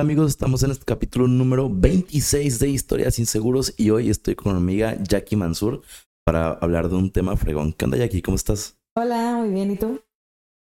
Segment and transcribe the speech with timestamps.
[0.00, 4.54] Hola amigos, estamos en este capítulo número 26 de Historias Inseguros y hoy estoy con
[4.54, 5.82] mi amiga Jackie Mansur
[6.24, 7.74] para hablar de un tema fregón.
[7.74, 8.22] ¿Qué onda Jackie?
[8.22, 8.78] ¿Cómo estás?
[8.96, 10.00] Hola, muy bien, ¿y tú?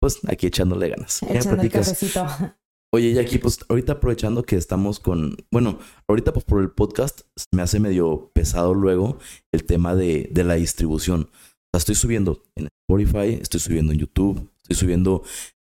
[0.02, 1.24] Pues aquí echándole ganas.
[1.24, 2.28] Echando el cafecito.
[2.94, 5.80] Oye Jackie, pues ahorita aprovechando que estamos con, bueno,
[6.10, 7.22] ahorita pues por el podcast
[7.54, 9.20] me hace medio pesado luego
[9.54, 11.30] el tema de, de la distribución.
[11.32, 15.24] O sea, estoy subiendo en Spotify, estoy subiendo en YouTube, estoy subiendo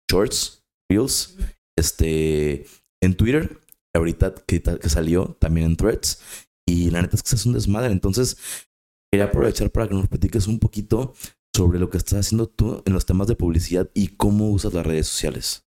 [0.10, 1.36] shorts, reels,
[1.78, 2.68] este,
[3.02, 3.60] en Twitter,
[3.96, 6.22] ahorita que, salió, también en Threads.
[6.68, 7.92] Y la neta es que se hace un desmadre.
[7.92, 8.38] Entonces,
[9.12, 11.14] quería aprovechar para que nos platiques un poquito
[11.56, 14.86] sobre lo que estás haciendo tú en los temas de publicidad y cómo usas las
[14.86, 15.66] redes sociales.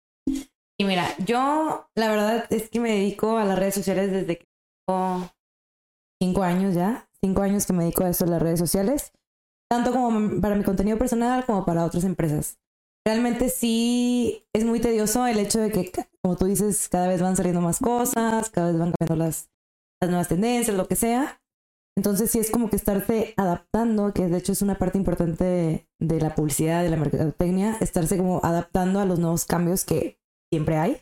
[0.78, 4.44] Y mira, yo la verdad es que me dedico a las redes sociales desde que
[4.86, 5.30] tengo
[6.20, 7.08] cinco años ya.
[7.22, 9.12] Cinco años que me dedico a esto, las redes sociales.
[9.70, 12.58] Tanto como para mi contenido personal como para otras empresas
[13.06, 15.92] realmente sí es muy tedioso el hecho de que,
[16.26, 19.48] como tú dices, cada vez van saliendo más cosas, cada vez van cambiando las,
[20.00, 21.40] las nuevas tendencias, lo que sea.
[21.96, 26.20] Entonces sí es como que estarse adaptando, que de hecho es una parte importante de,
[26.20, 30.18] la publicidad, de la mercadotecnia, estarse como adaptando a los nuevos cambios que
[30.52, 31.00] siempre hay.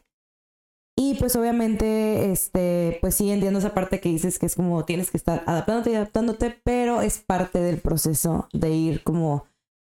[0.94, 5.10] Y pues obviamente, este, pues sí entiendo esa parte que dices que es como tienes
[5.10, 9.46] que estar adaptándote y adaptándote, pero es parte del proceso de ir como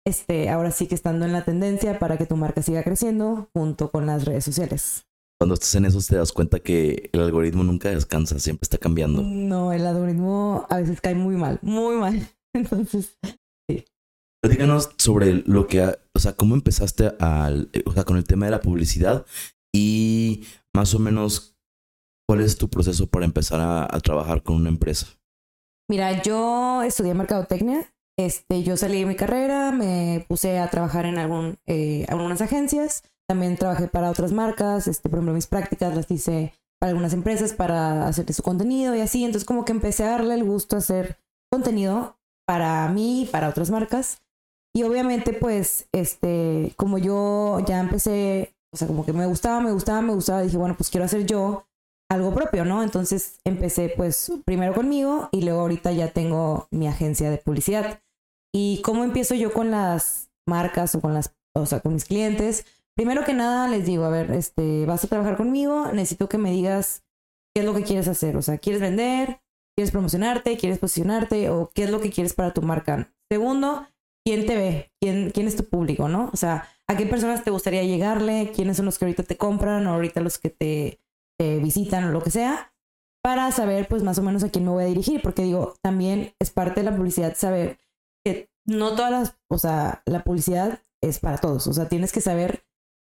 [0.05, 3.92] este, ahora sí que estando en la tendencia para que tu marca siga creciendo junto
[3.92, 5.06] con las redes sociales.
[5.41, 9.23] Cuando estás en eso te das cuenta que el algoritmo nunca descansa, siempre está cambiando.
[9.23, 12.29] No, el algoritmo a veces cae muy mal, muy mal.
[12.55, 13.17] Entonces,
[13.67, 13.87] sí.
[14.47, 18.51] díganos sobre lo que, o sea, cómo empezaste al, o sea, con el tema de
[18.51, 19.25] la publicidad
[19.75, 20.45] y
[20.77, 21.57] más o menos
[22.29, 25.07] cuál es tu proceso para empezar a, a trabajar con una empresa.
[25.89, 27.91] Mira, yo estudié mercadotecnia
[28.27, 33.03] este, yo salí de mi carrera, me puse a trabajar en algún, eh, algunas agencias,
[33.29, 37.53] también trabajé para otras marcas, este, por ejemplo, mis prácticas las hice para algunas empresas
[37.53, 40.81] para hacer su contenido y así, entonces como que empecé a darle el gusto a
[40.81, 41.19] hacer
[41.50, 44.23] contenido para mí y para otras marcas.
[44.75, 49.73] Y obviamente pues, este, como yo ya empecé, o sea, como que me gustaba, me
[49.73, 51.67] gustaba, me gustaba, dije, bueno, pues quiero hacer yo
[52.11, 52.83] algo propio, ¿no?
[52.83, 58.00] Entonces empecé pues primero conmigo y luego ahorita ya tengo mi agencia de publicidad.
[58.53, 62.66] ¿Y cómo empiezo yo con las marcas o con las, o sea, con mis clientes?
[62.97, 66.50] Primero que nada les digo, a ver, este, vas a trabajar conmigo, necesito que me
[66.50, 67.05] digas
[67.55, 69.41] qué es lo que quieres hacer, o sea, ¿quieres vender?
[69.77, 70.56] ¿Quieres promocionarte?
[70.56, 71.50] ¿Quieres posicionarte?
[71.50, 73.12] ¿O qué es lo que quieres para tu marca?
[73.31, 73.87] Segundo,
[74.25, 74.93] ¿quién te ve?
[75.00, 76.31] ¿Quién, quién es tu público, no?
[76.32, 78.53] O sea, ¿a qué personas te gustaría llegarle?
[78.55, 81.00] ¿Quiénes son los que ahorita te compran o ahorita los que te,
[81.38, 82.75] visitan o lo que sea?
[83.22, 86.34] Para saber, pues, más o menos a quién me voy a dirigir, porque digo, también
[86.38, 87.78] es parte de la publicidad saber
[88.70, 92.64] no todas las, o sea, la publicidad es para todos, o sea, tienes que saber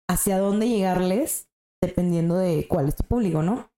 [0.09, 1.49] hacia dónde llegarles
[1.81, 3.71] dependiendo de cuál es tu público, ¿no?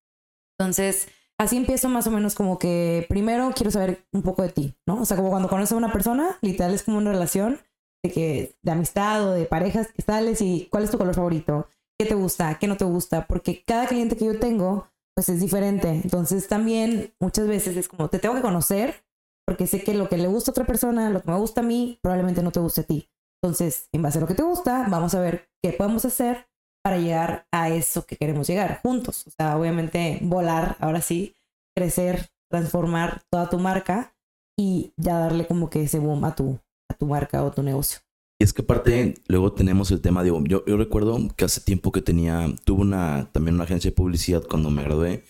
[0.57, 1.07] Entonces,
[1.39, 5.01] así empiezo más o menos como que primero quiero saber un poco de ti, ¿no?
[5.01, 7.59] O sea, como cuando conoces a una persona, literal es como una relación
[8.03, 11.67] de que de amistad o de parejas que sales y cuál es tu color favorito,
[11.99, 15.41] qué te gusta, qué no te gusta, porque cada cliente que yo tengo pues es
[15.41, 15.89] diferente.
[15.89, 19.03] Entonces, también muchas veces es como te tengo que conocer
[19.51, 21.63] porque sé que lo que le gusta a otra persona, lo que me gusta a
[21.65, 23.09] mí, probablemente no te guste a ti.
[23.43, 26.47] Entonces, en base a lo que te gusta, vamos a ver qué podemos hacer
[26.81, 29.27] para llegar a eso que queremos llegar juntos.
[29.27, 31.35] O sea, obviamente volar, ahora sí,
[31.75, 34.15] crecer, transformar toda tu marca
[34.57, 36.57] y ya darle como que ese boom a tu,
[36.89, 37.99] a tu marca o tu negocio.
[38.39, 42.01] Y es que aparte, luego tenemos el tema, digo, yo, recuerdo que hace tiempo que
[42.01, 45.25] tenía, tuve una, también una agencia de publicidad cuando me gradué.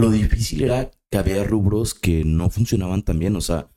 [0.00, 3.36] Lo difícil era que había rubros que no funcionaban tan bien.
[3.36, 3.70] O sea,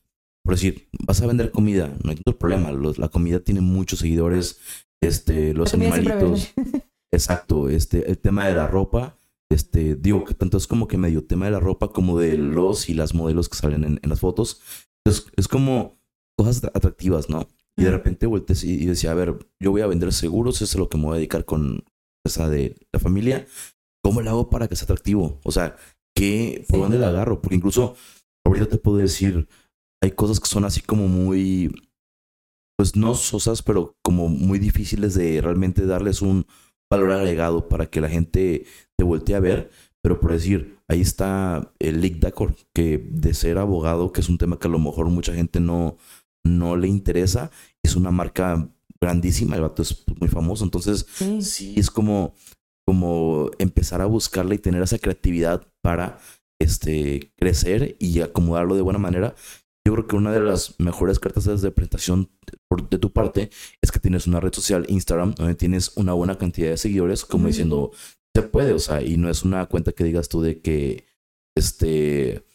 [0.44, 2.72] por decir, vas a vender comida, no hay tanto problema.
[2.72, 4.60] la comida tiene muchos seguidores.
[5.02, 6.54] Este, los animalitos.
[7.14, 7.70] Exacto.
[7.70, 9.18] Este, el tema de la ropa.
[9.52, 12.88] Este, digo que tanto es como que medio tema de la ropa como de los
[12.88, 14.62] y las modelos que salen en, las fotos.
[15.06, 16.00] Es, es como
[16.38, 17.48] cosas atractivas, ¿no?
[17.80, 20.76] Y de repente volteé y, decía, a ver, yo voy a vender seguros, eso es
[20.76, 21.86] lo que me voy a dedicar con
[22.26, 23.48] esa de la familia.
[24.04, 25.40] ¿Cómo lo hago para que sea atractivo?
[25.46, 25.78] O sea,
[26.68, 27.42] ¿por dónde la agarro?
[27.42, 27.96] Porque incluso
[28.46, 29.48] ahorita te puedo decir,
[30.02, 31.74] hay cosas que son así como muy,
[32.78, 36.46] pues no sosas, pero como muy difíciles de realmente darles un
[36.92, 38.66] valor agregado para que la gente
[38.98, 39.72] te voltee a ver.
[40.02, 44.38] Pero por decir, ahí está el Lick Dacor, que de ser abogado, que es un
[44.38, 45.98] tema que a lo mejor mucha gente no,
[46.46, 47.52] no le interesa,
[47.84, 48.70] es una marca
[49.02, 50.64] grandísima, el vato es muy famoso.
[50.64, 51.06] Entonces,
[51.42, 52.34] sí es como
[52.90, 56.18] como empezar a buscarla y tener esa creatividad para
[56.60, 59.36] este, crecer y acomodarlo de buena manera.
[59.86, 62.30] Yo creo que una de las mejores cartas de presentación
[62.90, 63.50] de tu parte
[63.82, 67.48] es que tienes una red social, Instagram, donde tienes una buena cantidad de seguidores, como
[67.48, 67.92] diciendo,
[68.36, 71.06] se puede, o sea, y no es una cuenta que digas tú de que,
[71.58, 72.46] este,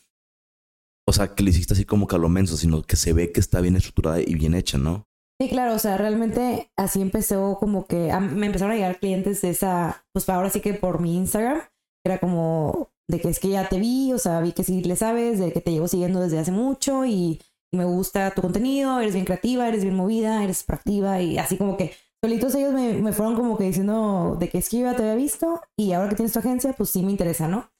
[1.08, 3.76] o sea, que le hiciste así como calomenso, sino que se ve que está bien
[3.76, 5.08] estructurada y bien hecha, ¿no?
[5.40, 9.50] Sí, claro, o sea, realmente así empezó como que me empezaron a llegar clientes de
[9.50, 11.60] esa, pues ahora sí que por mi Instagram,
[12.06, 14.96] era como de que es que ya te vi, o sea, vi que sí le
[14.96, 17.40] sabes, de que te llevo siguiendo desde hace mucho y
[17.72, 21.76] me gusta tu contenido, eres bien creativa, eres bien movida, eres proactiva y así como
[21.76, 21.92] que
[22.22, 25.14] solitos ellos me, me fueron como que diciendo de que es que ya te había
[25.14, 27.70] visto y ahora que tienes tu agencia, pues sí me interesa, ¿no?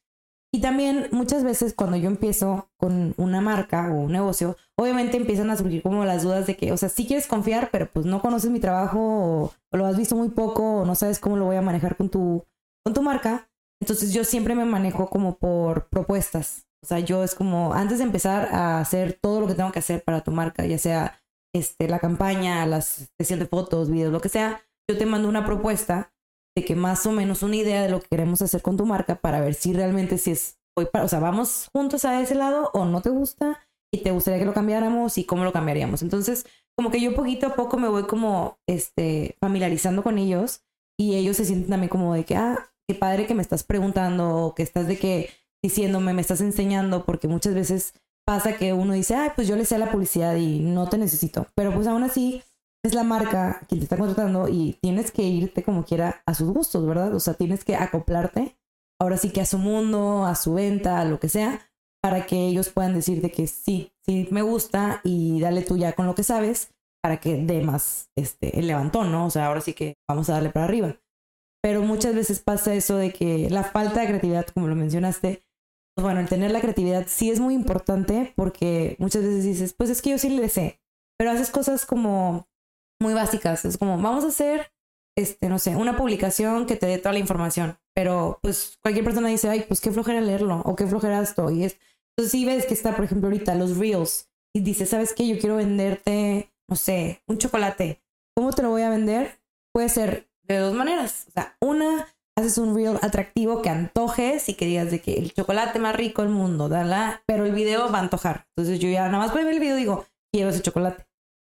[0.55, 5.51] Y también muchas veces cuando yo empiezo con una marca o un negocio, obviamente empiezan
[5.51, 8.23] a surgir como las dudas de que, o sea, sí quieres confiar, pero pues no
[8.23, 11.57] conoces mi trabajo o, lo has visto muy poco o no sabes cómo lo voy
[11.57, 12.45] a manejar con tu,
[12.85, 13.51] con tu marca.
[13.81, 16.67] Entonces yo siempre me manejo como por propuestas.
[16.83, 19.79] O sea, yo es como antes de empezar a hacer todo lo que tengo que
[19.79, 21.19] hacer para tu marca, ya sea
[21.55, 25.47] este, la campaña, la sesión de fotos, videos, lo que sea, yo te mando una
[25.47, 26.13] propuesta
[26.57, 29.17] de que más o menos una idea de lo que queremos hacer con tu marca
[29.17, 32.71] para ver si realmente si es hoy para, o sea, vamos juntos a ese lado
[32.75, 36.03] o no te gusta y te gustaría que lo cambiáramos y cómo lo cambiaríamos.
[36.03, 40.63] Entonces, como que yo poquito a poco me voy como este familiarizando con ellos
[40.99, 44.37] y ellos se sienten también como de que ah, qué padre que me estás preguntando
[44.37, 45.31] o que estás de que
[45.63, 47.95] diciéndome, me estás enseñando porque muchas veces
[48.27, 51.47] pasa que uno dice, "Ay, pues yo le sé la publicidad y no te necesito."
[51.55, 52.43] Pero pues aún así
[52.85, 56.51] es la marca quien te está contratando y tienes que irte como quiera a sus
[56.51, 57.15] gustos, ¿verdad?
[57.15, 58.57] O sea, tienes que acoplarte
[59.01, 61.61] ahora sí que a su mundo, a su venta, a lo que sea,
[62.03, 66.07] para que ellos puedan decirte que sí, sí me gusta y dale tú ya con
[66.07, 66.71] lo que sabes
[67.03, 69.27] para que dé más este, el levantón, ¿no?
[69.27, 70.97] O sea, ahora sí que vamos a darle para arriba.
[71.65, 75.47] Pero muchas veces pasa eso de que la falta de creatividad, como lo mencionaste,
[75.99, 80.03] bueno, el tener la creatividad sí es muy importante porque muchas veces dices, pues es
[80.03, 80.83] que yo sí le sé,
[81.17, 82.47] pero haces cosas como
[83.01, 83.65] muy básicas.
[83.65, 84.73] Es como, vamos a hacer,
[85.17, 87.79] este, no sé, una publicación que te dé toda la información.
[87.95, 91.51] Pero pues cualquier persona dice, ay, pues qué flojera leerlo o qué flojera esto.
[91.51, 91.79] Y es,
[92.11, 95.27] entonces sí ves que está, por ejemplo, ahorita los reels y dice, ¿sabes qué?
[95.27, 98.03] Yo quiero venderte, no sé, un chocolate.
[98.37, 99.41] ¿Cómo te lo voy a vender?
[99.73, 101.27] Puede ser de dos maneras.
[101.29, 102.07] O sea, una,
[102.37, 106.23] haces un reel atractivo que antojes y que digas de que el chocolate más rico
[106.23, 108.47] del mundo, dala, pero el video va a antojar.
[108.57, 111.07] Entonces yo ya nada más voy a ver el video y digo, quiero ese chocolate.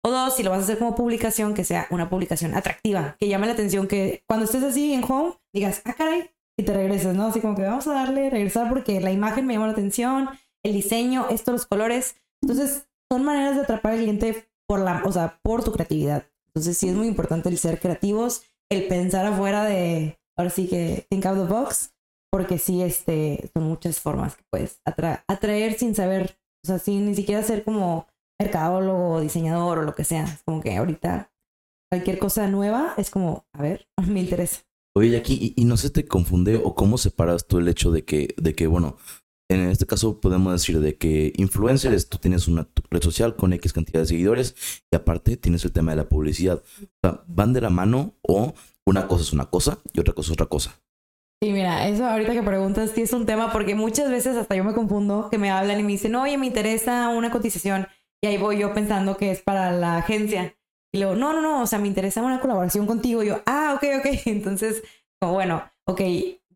[0.05, 3.27] O dos, si lo vas a hacer como publicación, que sea una publicación atractiva, que
[3.27, 7.15] llame la atención, que cuando estés así en home, digas, ah, caray, y te regreses,
[7.15, 7.27] ¿no?
[7.27, 10.29] Así como que vamos a darle, regresar porque la imagen me llama la atención,
[10.62, 12.17] el diseño, esto, los colores.
[12.41, 16.27] Entonces, son maneras de atrapar al cliente por la, o sea, por tu creatividad.
[16.49, 21.07] Entonces, sí es muy importante el ser creativos, el pensar afuera de, ahora sí que
[21.09, 21.95] think out the box,
[22.31, 27.15] porque sí, este, son muchas formas que puedes atraer sin saber, o sea, sin ni
[27.15, 28.07] siquiera ser como
[28.41, 30.25] mercadólogo, diseñador o lo que sea.
[30.25, 31.33] Es como que ahorita
[31.91, 34.63] cualquier cosa nueva es como, a ver, me interesa.
[34.95, 38.35] Oye, aquí, ¿y, no se te confunde o cómo separas tú el hecho de que,
[38.39, 38.97] de que, bueno,
[39.48, 43.72] en este caso podemos decir de que influencers, tú tienes una red social con X
[43.72, 44.54] cantidad de seguidores
[44.90, 46.62] y aparte tienes el tema de la publicidad.
[46.82, 48.54] O sea, ¿van de la mano o
[48.84, 50.81] una cosa es una cosa y otra cosa es otra cosa?
[51.43, 54.64] Sí, mira, eso ahorita que preguntas sí es un tema porque muchas veces hasta yo
[54.64, 57.87] me confundo que me hablan y me dicen, oye, me interesa una cotización.
[58.22, 60.56] Y ahí voy yo pensando que es para la agencia.
[60.94, 63.22] Y luego, no, no, no, o sea, me interesa una colaboración contigo.
[63.22, 64.06] Y yo, ah, ok, ok.
[64.26, 64.82] Entonces,
[65.20, 66.00] como, bueno, ok,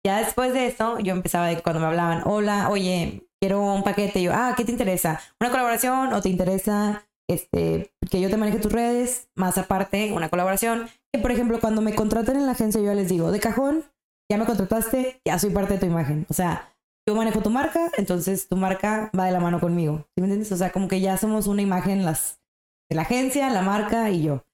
[0.04, 4.23] ya después de eso, yo empezaba de cuando me hablaban, hola, oye, quiero un paquete.
[4.23, 5.21] Yo, ah, ¿qué te interesa?
[5.40, 9.28] ¿Una colaboración o te interesa este, que yo te maneje tus redes?
[9.35, 10.88] Más aparte, una colaboración.
[11.12, 13.85] Y por ejemplo, cuando me contratan en la agencia, yo les digo, de cajón,
[14.30, 16.26] ya me contrataste, ya soy parte de tu imagen.
[16.28, 16.73] O sea,
[17.07, 20.07] yo manejo tu marca, entonces tu marca va de la mano conmigo.
[20.14, 20.52] ¿Sí me entiendes?
[20.52, 22.40] O sea, como que ya somos una imagen las,
[22.88, 24.45] de la agencia, la marca y yo.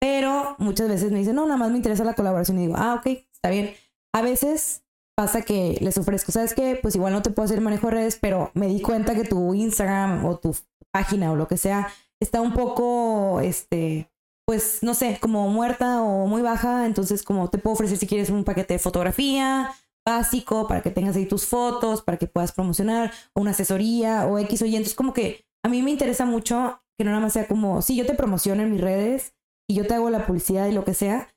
[0.00, 2.58] Pero muchas veces me dicen, no, nada más me interesa la colaboración.
[2.58, 3.74] Y digo, ah, ok, está bien.
[4.12, 4.83] A veces
[5.16, 6.78] pasa que les ofrezco, ¿sabes qué?
[6.80, 9.54] Pues igual no te puedo hacer manejo de redes, pero me di cuenta que tu
[9.54, 10.56] Instagram o tu
[10.92, 11.88] página o lo que sea
[12.20, 14.10] está un poco, este,
[14.46, 16.86] pues no sé, como muerta o muy baja.
[16.86, 19.72] Entonces, como te puedo ofrecer si quieres un paquete de fotografía
[20.06, 24.62] básico para que tengas ahí tus fotos, para que puedas promocionar, una asesoría o X
[24.62, 24.76] o Y.
[24.76, 27.96] Entonces, como que a mí me interesa mucho que no nada más sea como, sí,
[27.96, 29.34] yo te promociono en mis redes
[29.68, 31.33] y yo te hago la publicidad y lo que sea,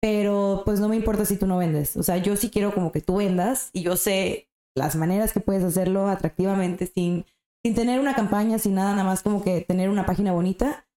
[0.00, 1.96] pero pues no me importa si tú no vendes.
[1.96, 5.40] O sea, yo sí quiero como que tú vendas y yo sé las maneras que
[5.40, 7.24] puedes hacerlo atractivamente sin,
[7.64, 10.88] sin tener una campaña, sin nada, nada más como que tener una página bonita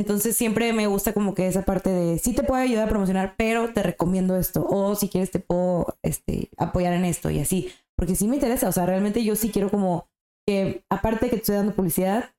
[0.00, 3.34] entonces siempre me gusta como que esa parte de sí te puedo ayudar a promocionar,
[3.36, 4.66] pero te recomiendo esto.
[4.66, 7.70] O si quieres te puedo este, apoyar en esto y así.
[7.98, 8.70] Porque sí me interesa.
[8.70, 10.08] O sea, realmente yo sí quiero como
[10.48, 12.30] que, aparte de que te estoy dando publicidad,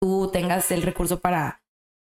[0.00, 1.62] tú tengas el recurso para,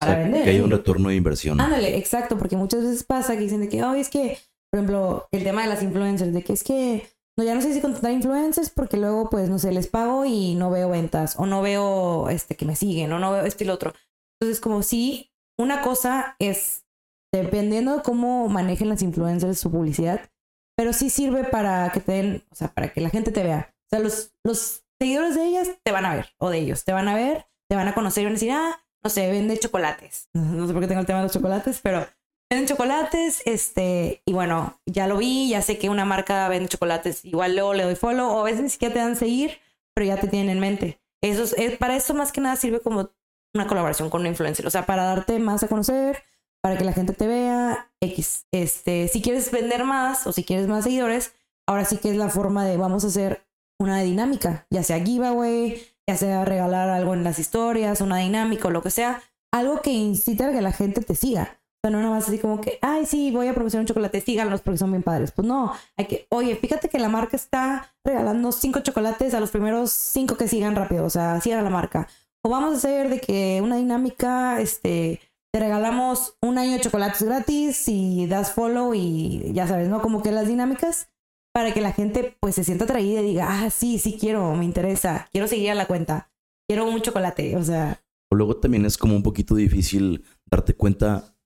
[0.05, 0.45] para vender.
[0.45, 1.61] Que haya un retorno de inversión.
[1.61, 2.39] Ándale, exacto.
[2.39, 4.39] Porque muchas veces pasa que dicen de que, ay, es que
[4.75, 7.09] por ejemplo, el tema de las influencers, de que es que
[7.39, 10.57] no, ya no sé si contratar influencers porque luego, pues, no sé, les pago y
[10.57, 13.69] no veo ventas o no veo este, que me siguen o no veo esto y
[13.69, 13.95] lo otro.
[14.41, 16.87] Entonces, como si una cosa es,
[17.33, 20.29] dependiendo de cómo manejen las influencers su publicidad,
[20.77, 23.73] pero sí sirve para que te den, o sea, para que la gente te vea.
[23.87, 26.93] O sea, los, los seguidores de ellas te van a ver, o de ellos, te
[26.93, 29.59] van a ver, te van a conocer y van a decir, ah, no sé, vende
[29.59, 30.29] chocolates.
[30.35, 32.07] No sé por qué tengo el tema de los chocolates, pero
[32.51, 37.25] venden chocolates, este, y bueno, ya lo vi, ya sé que una marca vende chocolates,
[37.25, 39.59] igual luego le doy follow, o a veces ni siquiera te dan seguir,
[39.95, 41.01] pero ya te tienen en mente.
[41.23, 43.11] Eso es, para eso más que nada sirve como
[43.55, 46.23] una colaboración con un influencer, o sea, para darte más a conocer,
[46.63, 48.47] para que la gente te vea, X.
[48.53, 51.33] Este, si quieres vender más o si quieres más seguidores,
[51.67, 53.47] ahora sí que es la forma de vamos a hacer
[53.79, 58.71] una dinámica, ya sea giveaway, ya sea regalar algo en las historias, una dinámica o
[58.71, 61.59] lo que sea, algo que incite a que la gente te siga.
[61.61, 64.21] O sea, no nada más así como que, ay, sí, voy a promocionar un chocolate,
[64.21, 65.33] síganlos porque son bien padres.
[65.33, 69.51] Pues no, hay que, oye, fíjate que la marca está regalando cinco chocolates a los
[69.51, 72.09] primeros cinco que sigan rápido, o sea, sigan la marca.
[72.43, 75.21] O vamos a hacer de que una dinámica, este,
[75.53, 80.03] te regalamos un año de chocolates gratis y das follow y ya sabes, ¿no?
[80.03, 81.09] Como que las dinámicas
[81.55, 84.65] para que la gente pues se sienta atraída y diga, ah, sí, sí quiero, me
[84.65, 86.33] interesa, quiero seguir a la cuenta,
[86.69, 88.03] quiero un chocolate, o sea.
[88.33, 91.37] Luego también es como un poquito difícil darte cuenta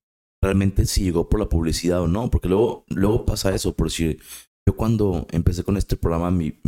[0.43, 4.21] realmente si llegó por la publicidad o no, porque luego, luego pasa eso, por decir,
[4.67, 6.59] yo cuando empecé con este programa, mi,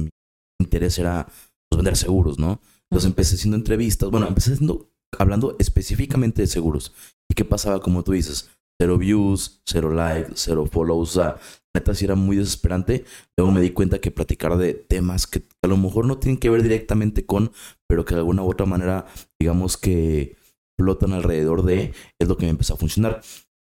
[0.61, 1.27] interés era
[1.69, 2.61] pues, vender seguros, ¿no?
[2.91, 6.93] Entonces empecé haciendo entrevistas, bueno, empecé haciendo, hablando específicamente de seguros.
[7.31, 7.81] ¿Y qué pasaba?
[7.81, 11.37] Como tú dices, cero views, cero likes, cero follows, o sea,
[11.75, 13.05] neta sí era muy desesperante.
[13.37, 16.51] Luego me di cuenta que platicar de temas que a lo mejor no tienen que
[16.51, 17.53] ver directamente con,
[17.89, 19.07] pero que de alguna u otra manera,
[19.39, 20.37] digamos que
[20.79, 23.21] flotan alrededor de, es lo que me empezó a funcionar.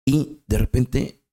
[0.07, 1.23] Y de repente,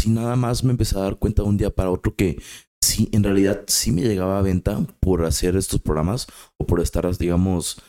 [0.00, 2.40] sin nada más me empecé a dar cuenta de un día para otro que
[2.82, 6.26] sí, en realidad sí me llegaba a venta por hacer estos programas
[6.58, 7.82] o por estar, digamos,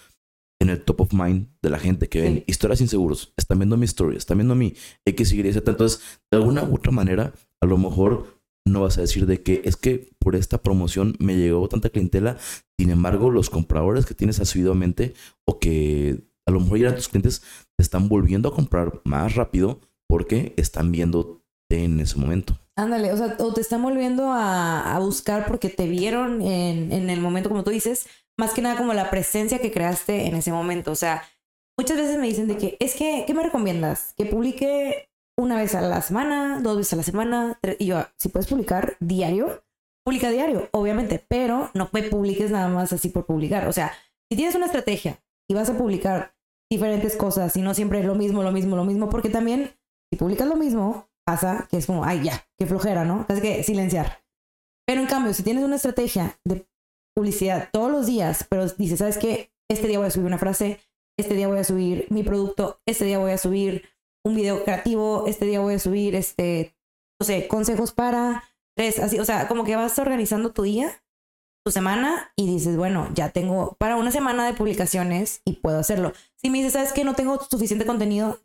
[0.66, 3.86] en el top of mind de la gente que ven historias inseguros, están viendo mi
[3.86, 5.72] story, están viendo mi X, Y, Z.
[5.72, 9.62] Entonces, de alguna u otra manera, a lo mejor no vas a decir de que
[9.64, 12.38] es que por esta promoción me llegó tanta clientela,
[12.80, 15.14] sin embargo, los compradores que tienes asiduamente
[15.48, 17.42] o que a lo mejor eran tus clientes
[17.78, 22.60] te están volviendo a comprar más rápido porque están viendo en ese momento.
[22.78, 27.22] Ándale, o sea, o te están volviendo a, buscar porque te vieron en, en, el
[27.22, 30.92] momento, como tú dices, más que nada como la presencia que creaste en ese momento.
[30.92, 31.24] O sea,
[31.78, 34.14] muchas veces me dicen de que, es que, ¿qué me recomiendas?
[34.18, 38.30] Que publique una vez a la semana, dos veces a la semana, y yo, si
[38.30, 39.64] puedes publicar diario,
[40.06, 43.68] publica diario, obviamente, pero no me publiques nada más así por publicar.
[43.68, 43.92] O sea,
[44.30, 46.36] si tienes una estrategia y vas a publicar
[46.72, 49.72] diferentes cosas y no siempre lo mismo, lo mismo, lo mismo, porque también
[50.12, 53.26] si publicas lo mismo, pasa que es como, ay, ya, qué flojera, ¿no?
[53.26, 54.24] Tienes que silenciar.
[54.88, 56.68] Pero en cambio, si tienes una estrategia de
[57.16, 59.52] publicidad todos los días, pero dices, ¿sabes qué?
[59.70, 60.80] Este día voy a subir una frase,
[61.18, 63.90] este día voy a subir mi producto, este día voy a subir
[64.24, 66.76] un video creativo, este día voy a subir, este,
[67.20, 68.44] no sé, consejos para
[68.76, 71.02] tres, así, o sea, como que vas organizando tu día,
[71.66, 76.14] tu semana y dices, bueno, ya tengo para una semana de publicaciones y puedo hacerlo.
[76.36, 77.04] Si me dices, ¿sabes qué?
[77.04, 78.40] No tengo suficiente contenido,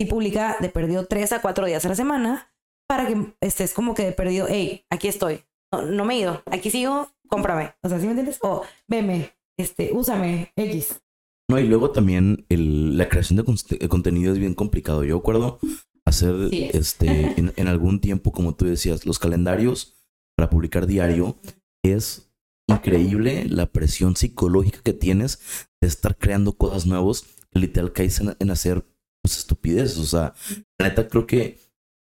[0.00, 2.50] y publica de perdido tres a cuatro días a la semana
[2.88, 6.70] para que estés como que de perdido, hey, aquí estoy, no, me he ido, aquí
[6.70, 7.72] sigo, cómprame.
[7.82, 8.38] O sea, ¿sí me entiendes?
[8.42, 11.00] O veme, este, úsame, X.
[11.50, 15.04] No, y luego también el, la creación de, contenido es bien complicado.
[15.04, 15.58] Yo recuerdo
[16.04, 19.96] hacer este en, algún tiempo, como tú decías, los calendarios
[20.36, 21.36] para publicar diario
[21.82, 22.30] es
[22.68, 25.40] increíble la presión psicológica que tienes
[25.80, 28.84] de estar creando cosas nuevas que literal caes en, hacer
[29.22, 29.98] pues, estupideces.
[29.98, 30.34] O sea,
[30.78, 31.58] la neta creo que,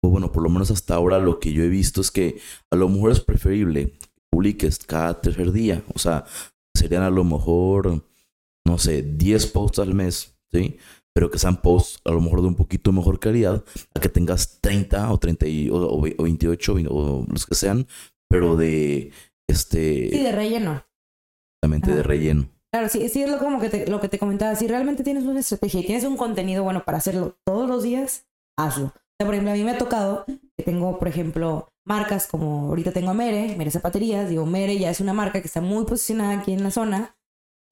[0.03, 2.39] o bueno, por lo menos hasta ahora lo que yo he visto es que
[2.71, 3.95] a lo mejor es preferible
[4.35, 5.83] publiques cada tercer día.
[5.95, 6.25] O sea,
[6.77, 8.03] serían a lo mejor
[8.67, 10.79] no sé, 10 posts al mes, ¿sí?
[11.15, 13.65] Pero que sean posts a lo mejor de un poquito mejor calidad,
[13.95, 17.87] a que tengas 30 o 30 o, 28 o los que sean,
[18.29, 19.13] pero de
[19.49, 20.09] este...
[20.11, 20.85] Sí, de relleno.
[21.63, 22.49] Exactamente, de relleno.
[22.73, 24.57] Claro, sí, sí es lo, como que te, lo que te comentaba.
[24.57, 28.27] Si realmente tienes una estrategia y tienes un contenido bueno para hacerlo todos los días,
[28.59, 28.87] hazlo.
[28.87, 32.69] O sea, por ejemplo, a mí me ha tocado que tengo, por ejemplo, marcas como
[32.69, 34.29] ahorita tengo a Mere, Mere Zapaterías.
[34.29, 37.17] Digo, Mere ya es una marca que está muy posicionada aquí en la zona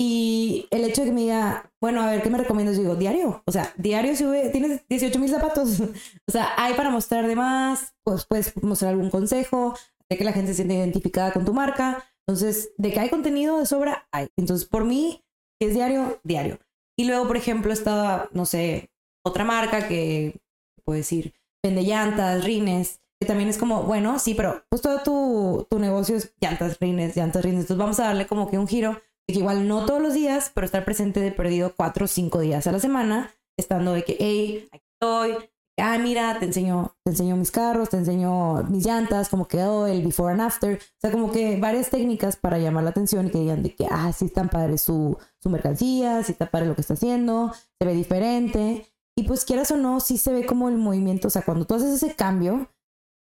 [0.04, 2.76] y el hecho de que me diga, bueno, a ver, ¿qué me recomiendas?
[2.76, 3.42] Digo, diario.
[3.46, 5.80] O sea, diario sube, tienes 18 mil zapatos.
[6.28, 9.76] o sea, hay para mostrar de más, pues puedes mostrar algún consejo,
[10.08, 12.04] de que la gente se siente identificada con tu marca.
[12.26, 14.28] Entonces, de que hay contenido de sobra, hay.
[14.36, 15.24] Entonces, por mí,
[15.60, 16.58] es diario, diario.
[16.98, 18.90] Y luego, por ejemplo, estaba, no sé,
[19.24, 20.40] otra marca que,
[20.84, 23.01] puedo decir, vende llantas, rines.
[23.24, 27.42] También es como, bueno, sí, pero pues todo tu, tu negocio es llantas, rines, llantas,
[27.44, 27.60] rines.
[27.60, 30.50] Entonces vamos a darle como que un giro de que igual no todos los días,
[30.54, 34.16] pero estar presente de perdido cuatro o cinco días a la semana, estando de que,
[34.18, 35.36] hey, aquí estoy,
[35.78, 40.02] ah, mira, te enseño, te enseño mis carros, te enseño mis llantas, cómo quedó el
[40.02, 40.76] before and after.
[40.76, 43.86] O sea, como que varias técnicas para llamar la atención y que digan de que,
[43.90, 47.86] ah, sí están padre su, su mercancía, sí está padre lo que está haciendo, se
[47.86, 48.86] ve diferente.
[49.16, 51.74] Y pues quieras o no, sí se ve como el movimiento, o sea, cuando tú
[51.74, 52.68] haces ese cambio,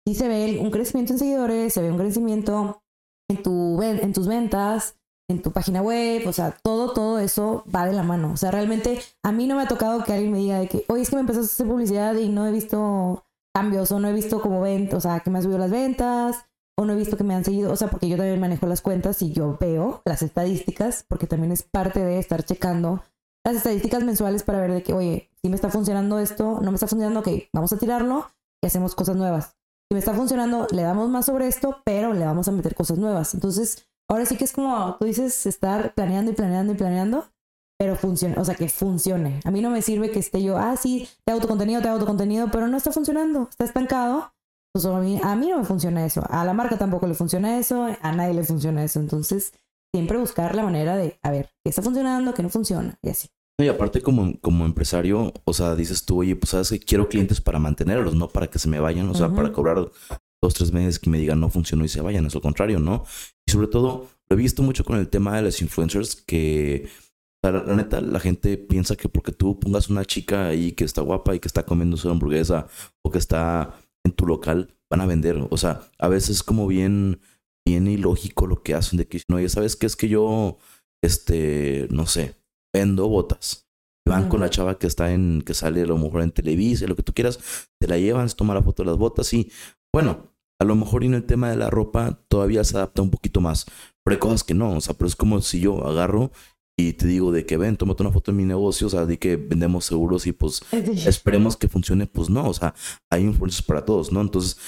[0.07, 2.83] sí se ve un crecimiento en seguidores, se ve un crecimiento
[3.29, 4.97] en, tu, en tus ventas,
[5.29, 8.33] en tu página web, o sea, todo, todo eso va de la mano.
[8.33, 10.85] O sea, realmente a mí no me ha tocado que alguien me diga de que,
[10.89, 14.09] oye, es que me empezaste a hacer publicidad y no he visto cambios o no
[14.09, 16.45] he visto como ventas, o sea, que me han subido las ventas
[16.79, 18.83] o no he visto que me han seguido, o sea, porque yo también manejo las
[18.83, 23.03] cuentas y yo veo las estadísticas, porque también es parte de estar checando
[23.45, 26.75] las estadísticas mensuales para ver de que, oye, si me está funcionando esto, no me
[26.75, 28.27] está funcionando, ok, vamos a tirarlo
[28.63, 29.57] y hacemos cosas nuevas.
[29.89, 32.99] Si me está funcionando, le damos más sobre esto, pero le vamos a meter cosas
[32.99, 33.35] nuevas.
[33.35, 37.27] Entonces, Ahora sí que es como, tú dices, estar planeando y planeando y planeando,
[37.79, 39.41] pero funcione, o sea, que funcione.
[39.45, 41.89] A mí no me sirve que esté yo, ah, sí, te hago tu contenido, te
[41.89, 44.33] hago tu contenido, pero no está funcionando, está estancado.
[44.73, 47.59] Pues a mí, a mí no me funciona eso, a la marca tampoco le funciona
[47.59, 49.01] eso, a nadie le funciona eso.
[49.01, 49.53] Entonces,
[49.93, 53.29] siempre buscar la manera de, a ver, qué está funcionando, qué no funciona, y así.
[53.59, 57.41] Y aparte como, como empresario, o sea, dices tú, oye, pues sabes que quiero clientes
[57.41, 59.91] para mantenerlos, no para que se me vayan, o sea, para cobrar
[60.43, 63.05] dos, tres meses que me digan no funcionó y se vayan, es lo contrario, ¿no?
[63.47, 66.89] Y sobre todo, lo he visto mucho con el tema de los influencers que
[67.43, 71.35] la, neta, la gente piensa que porque tú pongas una chica ahí que está guapa
[71.35, 72.69] y que está comiendo su hamburguesa
[73.03, 75.47] o que está en tu local, van a vender.
[75.51, 77.21] O sea, a veces es como bien,
[77.67, 80.59] bien ilógico lo que hacen de que no, ya sabes que es que yo,
[81.03, 82.37] este, no sé,
[82.77, 83.67] vendo botas.
[84.07, 86.95] Van con la chava que está en, que sale a lo mejor en Televisa, lo
[86.95, 89.51] que tú quieras, te la llevan, se toma la foto de las botas y,
[89.93, 93.41] bueno, a lo mejor en el tema de la ropa todavía se adapta un poquito
[93.41, 93.67] más,
[94.05, 96.31] pero hay cosas que no, o sea, pero es como si yo agarro
[96.79, 99.19] y te digo de que ven, tómate una foto en mi negocio, o sea, de
[99.19, 100.63] que vendemos seguros y pues
[101.05, 102.75] esperemos que funcione, pues no, o sea,
[103.11, 104.21] hay influencias para todos, ¿no?
[104.21, 104.59] Entonces,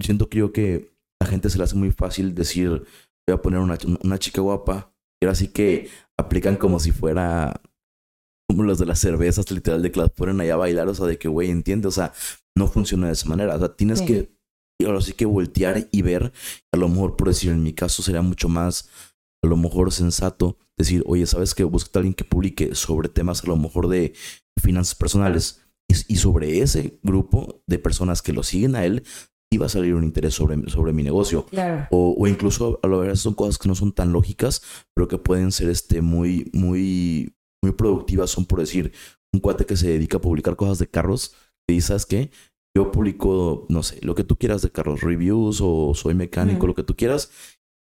[0.00, 2.70] siento que yo que la gente se le hace muy fácil decir,
[3.28, 7.60] voy a poner una, una chica guapa, y ahora sí que aplican como si fuera
[8.48, 11.06] como los de las cervezas, literal, de que las ponen allá a bailar, o sea,
[11.06, 12.12] de que, güey, entiende, o sea,
[12.56, 14.36] no funciona de esa manera, o sea, tienes que
[14.78, 16.32] y ahora sí que voltear y ver,
[16.72, 18.88] a lo mejor por decir, en mi caso sería mucho más,
[19.42, 23.42] a lo mejor sensato, decir, oye, ¿sabes que Busca a alguien que publique sobre temas
[23.42, 24.14] a lo mejor de
[24.60, 29.04] finanzas personales y, sobre ese grupo de personas que lo siguen a él,
[29.50, 31.46] sí va a salir un interés sobre, sobre mi negocio.
[31.90, 34.62] O, o, incluso a lo mejor son cosas que no son tan lógicas,
[34.94, 38.30] pero que pueden ser este, muy, muy, muy productivas.
[38.30, 38.92] Son por decir,
[39.32, 41.34] un cuate que se dedica a publicar cosas de carros,
[41.68, 42.30] y dice, ¿sabes qué?
[42.76, 46.74] Yo publico, no sé, lo que tú quieras de carros, reviews o soy mecánico, lo
[46.74, 47.30] que tú quieras.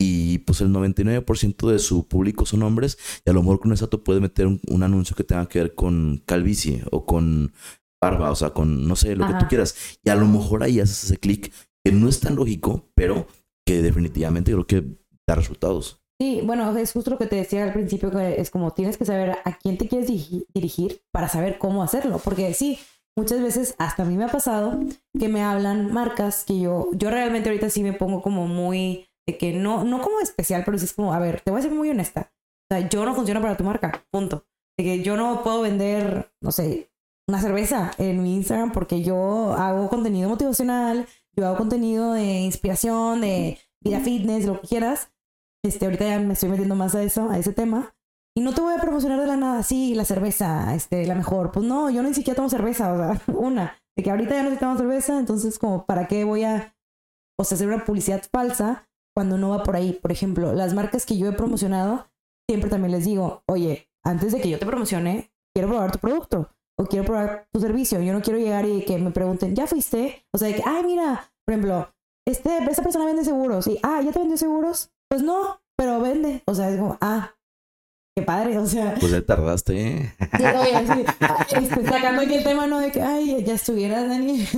[0.00, 2.98] Y pues el 99% de su público son hombres.
[3.24, 5.74] Y a lo mejor con eso tú puedes meter un, anuncio que tenga que ver
[5.74, 7.52] con calvicie o con
[8.00, 9.98] barba, o sea, con, no sé, lo que tú quieras.
[10.04, 11.52] Y a lo mejor ahí haces ese clic
[11.84, 13.26] que no es tan lógico, pero
[13.66, 14.84] que definitivamente creo que
[15.26, 16.00] da resultados.
[16.20, 19.04] Sí, bueno, es justo lo que te decía al principio, que es como tienes que
[19.04, 22.18] saber a quién te quieres dirigir para saber cómo hacerlo.
[22.18, 22.78] Porque sí,
[23.16, 24.80] muchas veces hasta a mí me ha pasado
[25.18, 29.38] que me hablan marcas que yo, yo realmente ahorita sí me pongo como muy, de
[29.38, 31.72] que no, no como especial, pero sí es como, a ver, te voy a ser
[31.72, 32.32] muy honesta.
[32.70, 34.44] O sea, yo no funciono para tu marca, punto.
[34.76, 36.90] De que yo no puedo vender, no sé,
[37.28, 43.20] una cerveza en mi Instagram porque yo hago contenido motivacional, yo hago contenido de inspiración,
[43.20, 45.12] de vida fitness, lo que quieras.
[45.62, 47.94] Este, ahorita ya me estoy metiendo más a eso, a ese tema.
[48.34, 51.52] Y no te voy a promocionar de la nada, sí, la cerveza, este, la mejor.
[51.52, 53.76] Pues no, yo ni siquiera tomo cerveza, o sea, una.
[53.96, 56.74] De que ahorita ya no necesitamos cerveza, entonces como, ¿para qué voy a,
[57.38, 59.92] o sea, hacer una publicidad falsa cuando no va por ahí?
[59.92, 62.10] Por ejemplo, las marcas que yo he promocionado,
[62.48, 66.48] siempre también les digo, oye, antes de que yo te promocione, quiero probar tu producto
[66.78, 68.00] o quiero probar tu servicio.
[68.00, 70.24] Yo no quiero llegar y que me pregunten, ¿ya fuiste?
[70.32, 71.92] O sea, de que, ay, mira, por ejemplo,
[72.26, 73.66] este, esta persona vende seguros.
[73.66, 74.90] Y, ah, ¿ya te vendió seguros?
[75.08, 76.42] Pues no, pero vende.
[76.46, 77.34] O sea, es como, ah,
[78.18, 78.96] Qué padre, o sea.
[78.98, 80.12] Pues ya tardaste, ¿eh?
[80.36, 81.04] Sí, oye, sí.
[81.56, 82.80] Este, sacando aquí el tema, ¿no?
[82.80, 84.44] De que, ay, ya estuvieras, Dani.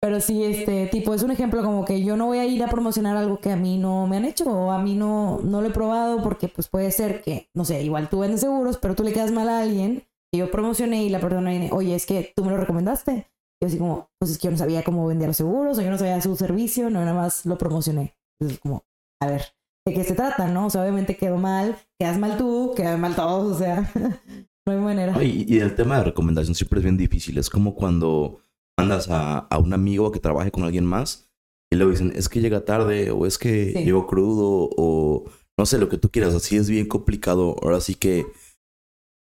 [0.00, 2.68] Pero sí, este tipo, es un ejemplo como que yo no voy a ir a
[2.68, 5.66] promocionar algo que a mí no me han hecho o a mí no, no lo
[5.66, 9.02] he probado porque pues puede ser que, no sé, igual tú vendes seguros, pero tú
[9.02, 12.32] le quedas mal a alguien y yo promocioné y la persona viene, oye, es que
[12.36, 13.26] tú me lo recomendaste.
[13.60, 15.90] Yo así como, pues es que yo no sabía cómo vender los seguros o yo
[15.90, 18.16] no sabía su servicio, no, nada más lo promocioné.
[18.38, 18.84] Entonces como,
[19.22, 19.42] a ver,
[19.86, 20.66] de qué se trata, ¿no?
[20.66, 23.90] O sea, obviamente quedó mal, quedas mal tú, quedan mal todos, o sea,
[24.66, 25.22] no hay manera.
[25.24, 27.38] Y, y, el tema de recomendación siempre es bien difícil.
[27.38, 28.40] Es como cuando
[28.78, 31.30] mandas a, a un amigo que trabaje con alguien más
[31.72, 33.84] y luego dicen, es que llega tarde o es que Sí.
[33.84, 35.24] llegó crudo o
[35.58, 36.34] no sé, lo que tú quieras.
[36.34, 37.56] Así es bien complicado.
[37.62, 38.26] Ahora sí que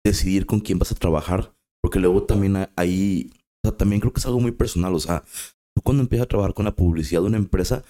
[0.05, 3.31] decidir con quién vas a trabajar, porque luego también ahí,
[3.65, 4.95] o sea, también creo que es algo muy personal.
[4.95, 5.25] O sea,
[5.77, 7.83] tú cuando empiezas a trabajar con la publicidad de una empresa,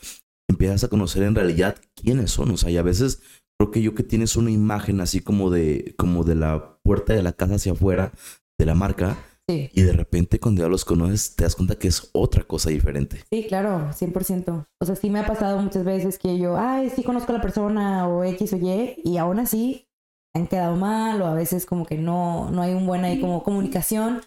[0.51, 2.51] empiezas a conocer en realidad quiénes son.
[2.51, 3.23] O sea, y a veces
[3.59, 7.23] creo que yo que tienes una imagen así como de, como de la puerta de
[7.23, 8.13] la casa hacia afuera
[8.59, 9.17] de la marca,
[9.51, 9.69] Sí.
[9.75, 13.25] y de repente cuando ya los conoces te das cuenta que es otra cosa diferente.
[13.33, 14.67] Sí, claro, 100%.
[14.81, 17.43] O sea, sí me ha pasado muchas veces que yo, ay, sí conozco a la
[17.43, 19.89] persona o X o Y, y aún así
[20.35, 23.43] han quedado mal o a veces como que no, no hay un buen ahí como
[23.43, 24.23] comunicación.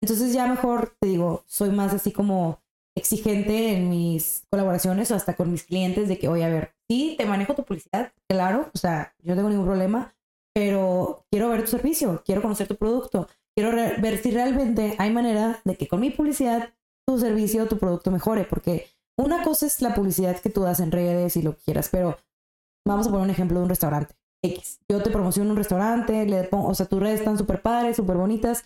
[0.00, 2.60] Entonces ya mejor, te digo, soy más así como
[2.96, 7.14] exigente en mis colaboraciones o hasta con mis clientes de que, oye, a ver, sí,
[7.16, 10.14] te manejo tu publicidad, claro, o sea, yo no tengo ningún problema,
[10.54, 15.60] pero quiero ver tu servicio, quiero conocer tu producto, quiero ver si realmente hay manera
[15.64, 16.74] de que con mi publicidad
[17.06, 20.92] tu servicio, tu producto mejore, porque una cosa es la publicidad que tú das en
[20.92, 22.18] redes y lo que quieras, pero
[22.86, 24.17] vamos a poner un ejemplo de un restaurante.
[24.42, 24.80] X.
[24.88, 28.16] Yo te promociono un restaurante, le pongo, o sea, tus redes están súper padres, súper
[28.16, 28.64] bonitas,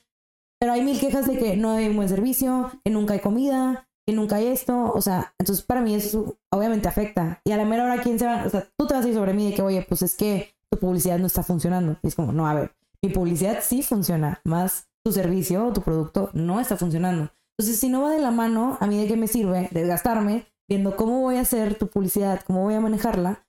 [0.60, 3.88] pero hay mil quejas de que no hay un buen servicio, que nunca hay comida,
[4.06, 7.40] que nunca hay esto, o sea, entonces para mí eso obviamente afecta.
[7.44, 8.44] Y a la mera hora, ¿quién se va?
[8.44, 10.54] O sea, tú te vas a ir sobre mí de que, oye, pues es que
[10.70, 11.96] tu publicidad no está funcionando.
[12.02, 15.82] Y es como, no, a ver, mi publicidad sí funciona, más tu servicio o tu
[15.82, 17.30] producto no está funcionando.
[17.58, 20.96] Entonces, si no va de la mano, a mí de qué me sirve desgastarme viendo
[20.96, 23.44] cómo voy a hacer tu publicidad, cómo voy a manejarla,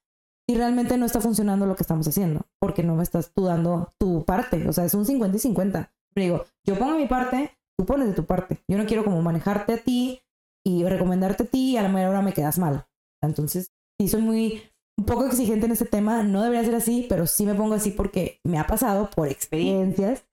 [0.48, 3.90] si realmente no está funcionando lo que estamos haciendo, porque no me estás tú dando
[3.98, 4.68] tu parte.
[4.68, 5.92] O sea, es un 50 y 50.
[6.14, 8.60] Pero digo, yo pongo mi parte, tú pones de tu parte.
[8.68, 10.22] Yo no quiero como manejarte a ti
[10.66, 12.86] y recomendarte a ti y a la mera hora me quedas mal.
[13.22, 14.62] Entonces, sí soy muy
[14.98, 16.24] un poco exigente en este tema.
[16.24, 20.26] No debería ser así, pero sí me pongo así porque me ha pasado por experiencias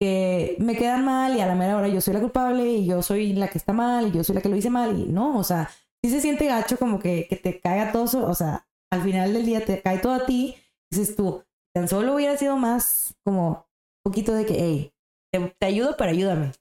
[0.00, 3.02] que me quedan mal y a la mera hora yo soy la culpable y yo
[3.02, 5.38] soy la que está mal y yo soy la que lo hice mal y no,
[5.38, 5.70] o sea,
[6.02, 9.46] sí se siente gacho como que, que te caiga todo, o sea, al final del
[9.46, 10.56] día te cae todo a ti,
[10.90, 11.42] dices tú,
[11.74, 13.66] tan solo hubiera sido más como
[14.04, 14.92] un poquito de que, hey,
[15.32, 16.52] te, te ayudo, pero ayúdame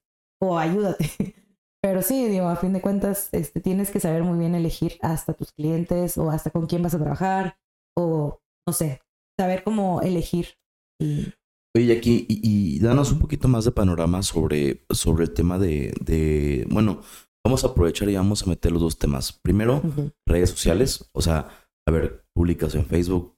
[0.42, 1.06] o ayúdate.
[1.84, 5.34] Pero sí, digo, a fin de cuentas, este, tienes que saber muy bien elegir hasta
[5.34, 7.58] tus clientes o hasta con quién vas a trabajar
[7.98, 9.02] o, no sé,
[9.36, 10.60] saber cómo elegir.
[11.02, 11.34] Y
[11.76, 15.92] Oye, Jackie, y, y danos un poquito más de panorama sobre, sobre el tema de,
[16.02, 17.02] de, bueno,
[17.44, 19.32] vamos a aprovechar y vamos a meter los dos temas.
[19.32, 19.82] Primero,
[20.28, 21.50] redes sociales, o sea,
[21.92, 23.36] ver, publicas en Facebook,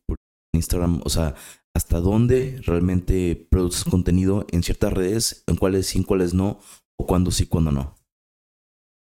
[0.56, 1.36] Instagram, o sea,
[1.76, 6.60] hasta dónde realmente produces contenido en ciertas redes, en cuáles sí, en cuáles no,
[7.00, 7.96] o cuándo sí, cuándo no.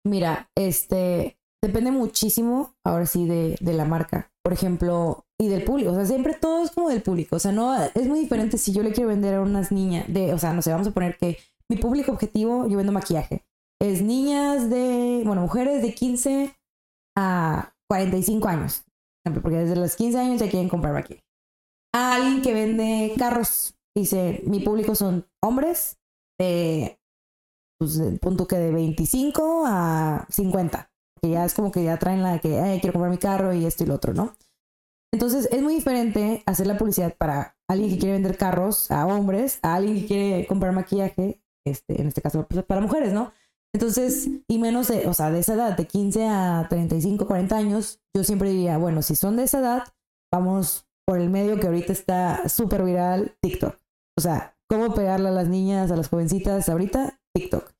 [0.04, 4.32] Mira, este depende muchísimo, ahora sí, de, de la marca.
[4.44, 5.92] Por ejemplo, y del público.
[5.92, 7.36] O sea, siempre todo es como del público.
[7.36, 10.32] O sea, no es muy diferente si yo le quiero vender a unas niñas de,
[10.32, 13.44] o sea, no sé, vamos a poner que mi público objetivo, yo vendo maquillaje.
[13.80, 16.56] Es niñas de, bueno, mujeres de 15
[17.18, 18.84] a 45 años.
[19.42, 21.24] Porque desde los 15 años ya quieren comprar maquillaje.
[21.94, 25.98] A alguien que vende carros, dice, mi público son hombres
[26.38, 26.98] de
[27.78, 30.90] pues, punto que de 25 a 50.
[31.22, 33.54] Que ya es como que ya traen la de que "Ay, quiero comprar mi carro
[33.54, 34.34] y esto y lo otro, ¿no?
[35.12, 39.58] Entonces es muy diferente hacer la publicidad para alguien que quiere vender carros a hombres,
[39.62, 43.32] a alguien que quiere comprar maquillaje, este, en este caso pues, para mujeres, ¿no?
[43.76, 48.00] Entonces, y menos de, o sea, de esa edad, de 15 a 35, 40 años,
[48.16, 49.82] yo siempre diría, bueno, si son de esa edad,
[50.32, 53.76] vamos por el medio que ahorita está súper viral, TikTok.
[54.16, 57.20] O sea, ¿cómo pegarle a las niñas, a las jovencitas ahorita?
[57.34, 57.70] TikTok.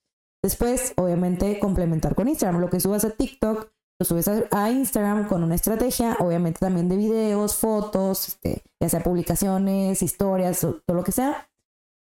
[0.45, 2.61] Después, obviamente, complementar con Instagram.
[2.61, 6.99] Lo que subas a TikTok, lo subes a, Instagram con una estrategia, obviamente también de
[6.99, 11.49] videos, fotos, este, ya sea publicaciones, historias, todo lo que sea.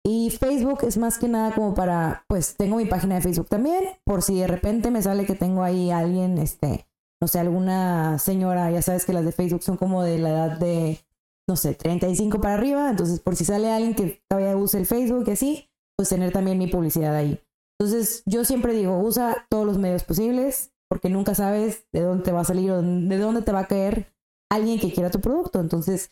[0.06, 3.84] Y Facebook es más que nada como para, pues tengo mi página de Facebook también,
[4.04, 6.88] por si de repente me sale que tengo ahí alguien, este,
[7.22, 10.60] no sé, alguna señora, ya sabes que las de Facebook son como de la edad
[10.60, 11.00] de,
[11.48, 15.24] no sé, 35 para arriba, entonces por si sale alguien que todavía use el Facebook
[15.28, 17.40] y así, pues tener también mi publicidad ahí.
[17.80, 22.32] Entonces yo siempre digo, usa todos los medios posibles, porque nunca sabes de dónde te
[22.32, 24.14] va a salir o de dónde te va a caer
[24.52, 25.60] alguien que quiera tu producto.
[25.60, 26.12] Entonces,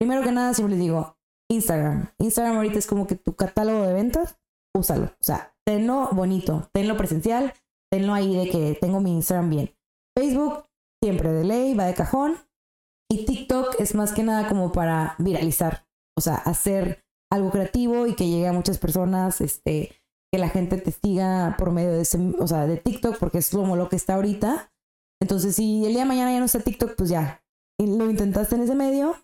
[0.00, 1.15] primero que nada, siempre les digo,
[1.50, 2.10] Instagram.
[2.18, 4.38] Instagram ahorita es como que tu catálogo de ventas,
[4.74, 5.06] úsalo.
[5.06, 7.54] O sea, tenlo bonito, tenlo presencial,
[7.90, 9.76] tenlo ahí de que tengo mi Instagram bien.
[10.16, 10.64] Facebook,
[11.02, 12.36] siempre de ley, va de cajón.
[13.08, 15.86] Y TikTok es más que nada como para viralizar.
[16.16, 19.92] O sea, hacer algo creativo y que llegue a muchas personas, este,
[20.32, 23.50] que la gente te siga por medio de ese, o sea, de TikTok, porque es
[23.50, 24.72] como lo que está ahorita.
[25.20, 27.44] Entonces, si el día de mañana ya no está TikTok, pues ya,
[27.78, 29.16] lo intentaste en ese medio,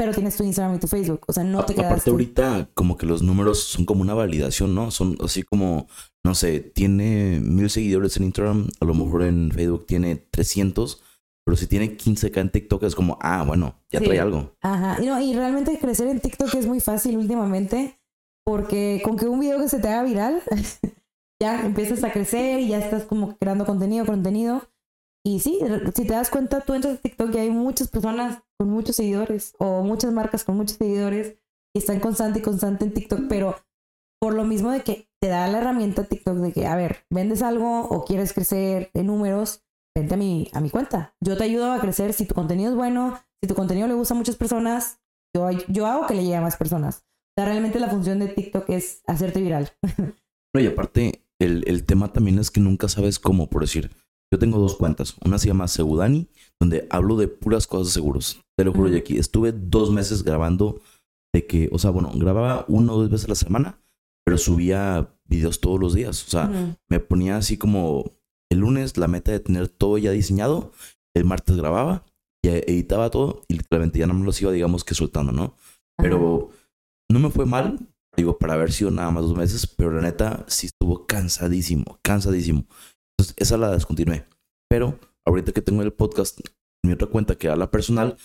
[0.00, 1.26] pero tienes tu Instagram y tu Facebook.
[1.28, 1.88] O sea, no te quedas.
[1.88, 4.90] Aparte ahorita como que los números son como una validación, ¿no?
[4.90, 5.88] Son así como,
[6.24, 11.02] no sé, tiene mil seguidores en Instagram, a lo mejor en Facebook tiene 300,
[11.44, 14.06] pero si tiene 15k en TikTok es como, ah, bueno, ya Sí.
[14.06, 14.56] trae algo.
[14.62, 14.96] Ajá.
[15.02, 17.98] Y, no, y realmente crecer en TikTok es muy fácil últimamente.
[18.46, 20.42] Porque con que un video que se te haga viral,
[21.42, 24.62] ya empiezas a crecer y ya estás como creando contenido, contenido.
[25.24, 25.58] Y sí,
[25.94, 29.54] si te das cuenta, tú entras a TikTok y hay muchas personas con muchos seguidores
[29.58, 31.36] o muchas marcas con muchos seguidores
[31.74, 33.56] y están constante y constante en TikTok, pero
[34.20, 37.42] por lo mismo de que te da la herramienta TikTok de que, a ver, vendes
[37.42, 39.62] algo o quieres crecer de números,
[39.96, 41.14] vente a mi, a mi cuenta.
[41.20, 44.14] Yo te ayudo a crecer si tu contenido es bueno, si tu contenido le gusta
[44.14, 45.00] a muchas personas,
[45.34, 47.04] yo, yo hago que le llegue a más personas.
[47.36, 49.70] Realmente la función de TikTok es hacerte viral.
[50.52, 53.92] No, y aparte, el, el tema también es que nunca sabes cómo, por decir.
[54.32, 55.16] Yo tengo dos cuentas.
[55.24, 56.28] Una se llama Segudani,
[56.60, 58.40] donde hablo de puras cosas de seguros.
[58.56, 58.94] Te lo juro, Ujú.
[58.96, 59.18] Jackie.
[59.18, 60.80] Estuve dos meses grabando
[61.34, 63.80] de que, o sea, bueno, grababa uno o dos veces a la semana,
[64.24, 66.26] pero subía videos todos los días.
[66.26, 68.12] O sea, me ponía así como
[68.50, 70.72] el lunes la meta de tener todo ya diseñado,
[71.14, 72.04] el martes grababa,
[72.44, 75.56] ya editaba todo y literalmente ya no me los iba, digamos que soltando, ¿no?
[75.96, 76.50] Pero
[77.10, 77.78] no me fue mal,
[78.16, 82.64] digo, para haber sido nada más dos meses, pero la neta sí estuvo cansadísimo, cansadísimo.
[83.20, 84.24] Entonces, esa la descontinué.
[84.68, 86.40] Pero ahorita que tengo el podcast,
[86.84, 88.16] mi otra cuenta que era la personal,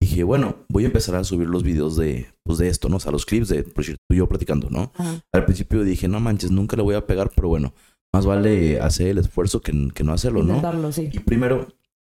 [0.00, 2.96] dije, bueno, voy a empezar a subir los videos de, pues, de esto, ¿no?
[2.96, 4.92] O sea, los clips de, por tú y yo platicando, ¿no?
[4.94, 5.20] Ajá.
[5.32, 7.74] Al principio dije, no manches, nunca le voy a pegar, pero bueno,
[8.12, 10.50] más vale hacer el esfuerzo que, que no hacerlo, ¿no?
[10.56, 11.10] Intentarlo, sí.
[11.12, 11.66] Y primero,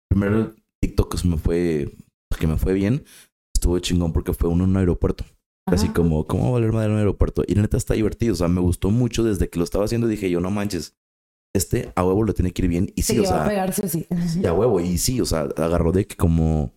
[0.09, 1.95] primero TikTok que se me fue,
[2.37, 3.05] que me fue bien,
[3.55, 5.23] estuvo chingón porque fue uno en un aeropuerto.
[5.65, 7.43] Así como, ¿cómo va a valer madre en un aeropuerto?
[7.47, 10.07] Y la neta está divertido, o sea, me gustó mucho desde que lo estaba haciendo.
[10.07, 10.97] Dije yo, no manches,
[11.55, 12.91] este a huevo le tiene que ir bien.
[12.95, 14.07] Y Sí, sí, o va a sea, pegarse sí.
[14.27, 14.79] sí, a huevo.
[14.79, 16.71] Y sí, o sea, agarró de que como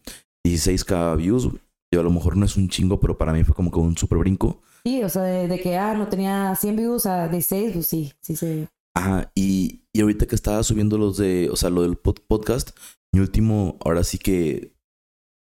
[0.46, 1.48] 16k views.
[1.92, 3.96] Yo a lo mejor no es un chingo, pero para mí fue como que un
[3.96, 4.60] super brinco.
[4.84, 7.86] Sí, o sea, de, de que, ah, no tenía 100 views a de 6, pues
[7.86, 8.66] sí, sí, sí.
[8.96, 12.70] Ajá, y, y ahorita que estaba subiendo los de, o sea, lo del pod- podcast,
[13.14, 14.72] mi último, ahora sí que,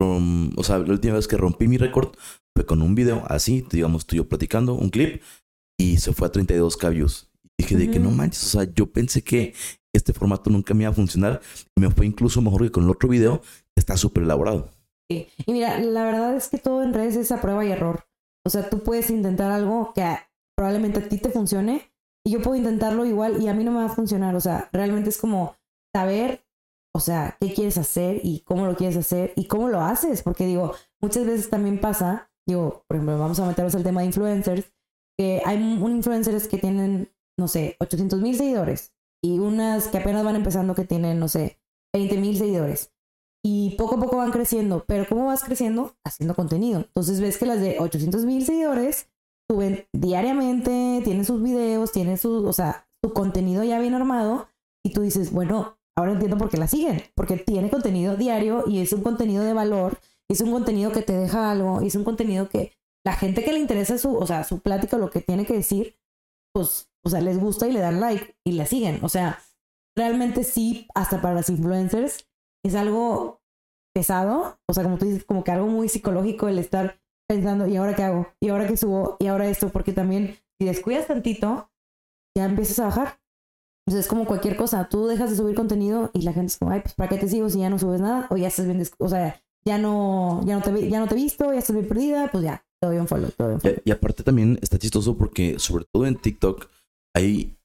[0.02, 2.16] um, o sea, la última vez que rompí mi récord
[2.56, 5.22] fue con un video así, digamos, tú y yo platicando, un clip,
[5.80, 7.27] y se fue a 32k views.
[7.76, 9.54] Dije de que no manches, o sea, yo pensé que
[9.94, 11.42] este formato nunca me iba a funcionar,
[11.76, 13.42] me fue incluso mejor que con el otro video,
[13.76, 14.70] está súper elaborado.
[15.10, 15.28] Sí.
[15.46, 18.06] Y mira, la verdad es que todo en redes es a prueba y error.
[18.46, 20.04] O sea, tú puedes intentar algo que
[20.56, 21.92] probablemente a ti te funcione
[22.26, 24.36] y yo puedo intentarlo igual y a mí no me va a funcionar.
[24.36, 25.56] O sea, realmente es como
[25.96, 26.46] saber,
[26.94, 30.24] o sea, qué quieres hacer y cómo lo quieres hacer y cómo lo haces.
[30.24, 34.08] Porque digo, muchas veces también pasa, digo, por ejemplo, vamos a meternos al tema de
[34.08, 34.72] influencers,
[35.18, 40.24] que hay un influencers que tienen, no sé, 800 mil seguidores y unas que apenas
[40.24, 41.60] van empezando que tienen, no sé,
[41.94, 42.92] 20 mil seguidores
[43.44, 44.84] y poco a poco van creciendo.
[44.88, 45.96] Pero ¿cómo vas creciendo?
[46.04, 46.80] Haciendo contenido.
[46.80, 49.10] Entonces ves que las de 800 mil seguidores
[49.50, 54.48] suben diariamente, tienen sus videos, tienen su, o sea, su contenido ya bien armado
[54.84, 58.80] y tú dices, bueno, ahora entiendo por qué la siguen, porque tiene contenido diario y
[58.80, 62.50] es un contenido de valor, es un contenido que te deja algo, es un contenido
[62.50, 62.74] que
[63.06, 65.96] la gente que le interesa su, o sea, su plática lo que tiene que decir,
[66.58, 68.98] pues, o sea, les gusta y le dan like y la siguen.
[69.04, 69.40] O sea,
[69.96, 72.28] realmente sí, hasta para las influencers,
[72.66, 73.44] es algo
[73.94, 77.76] pesado, o sea, como tú dices, como que algo muy psicológico el estar pensando, ¿y
[77.76, 78.28] ahora qué hago?
[78.42, 79.18] ¿Y ahora qué subo?
[79.20, 79.70] ¿Y ahora esto?
[79.70, 81.70] Porque también, si descuidas tantito,
[82.36, 83.20] ya empiezas a bajar.
[83.86, 86.72] Entonces es como cualquier cosa, tú dejas de subir contenido y la gente es como,
[86.72, 88.26] ay, pues ¿para qué te sigo si ya no subes nada?
[88.32, 91.18] O ya estás bien, o sea, ya no, ya no te, ya no te he
[91.18, 93.78] visto, ya estás bien perdida, pues ya, te doy un follow, te doy un follow.
[93.86, 96.70] Y, y aparte también está chistoso porque sobre todo en TikTok
[97.16, 97.58] hay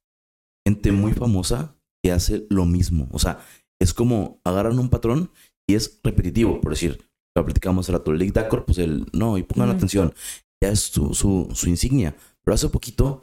[0.66, 3.09] gente muy famosa que hace lo mismo.
[3.12, 3.40] O sea,
[3.81, 5.31] es como agarran un patrón
[5.68, 7.01] y es repetitivo, por decir,
[7.37, 9.77] lo platicamos el rato, el Dacor, pues el no, y pongan Ujú.
[9.77, 10.14] atención,
[10.62, 12.14] ya es su, su, su insignia.
[12.44, 13.22] Pero hace poquito,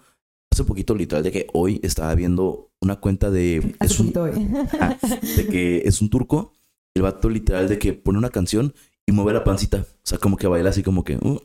[0.51, 3.75] hace poquito literal de que hoy estaba viendo una cuenta de...
[3.79, 6.53] Hace es un- poquito, de que es un turco,
[6.95, 8.73] el vato literal de que pone una canción
[9.07, 9.85] y mueve la pancita.
[9.87, 11.39] O sea, como que baila así como que, uh,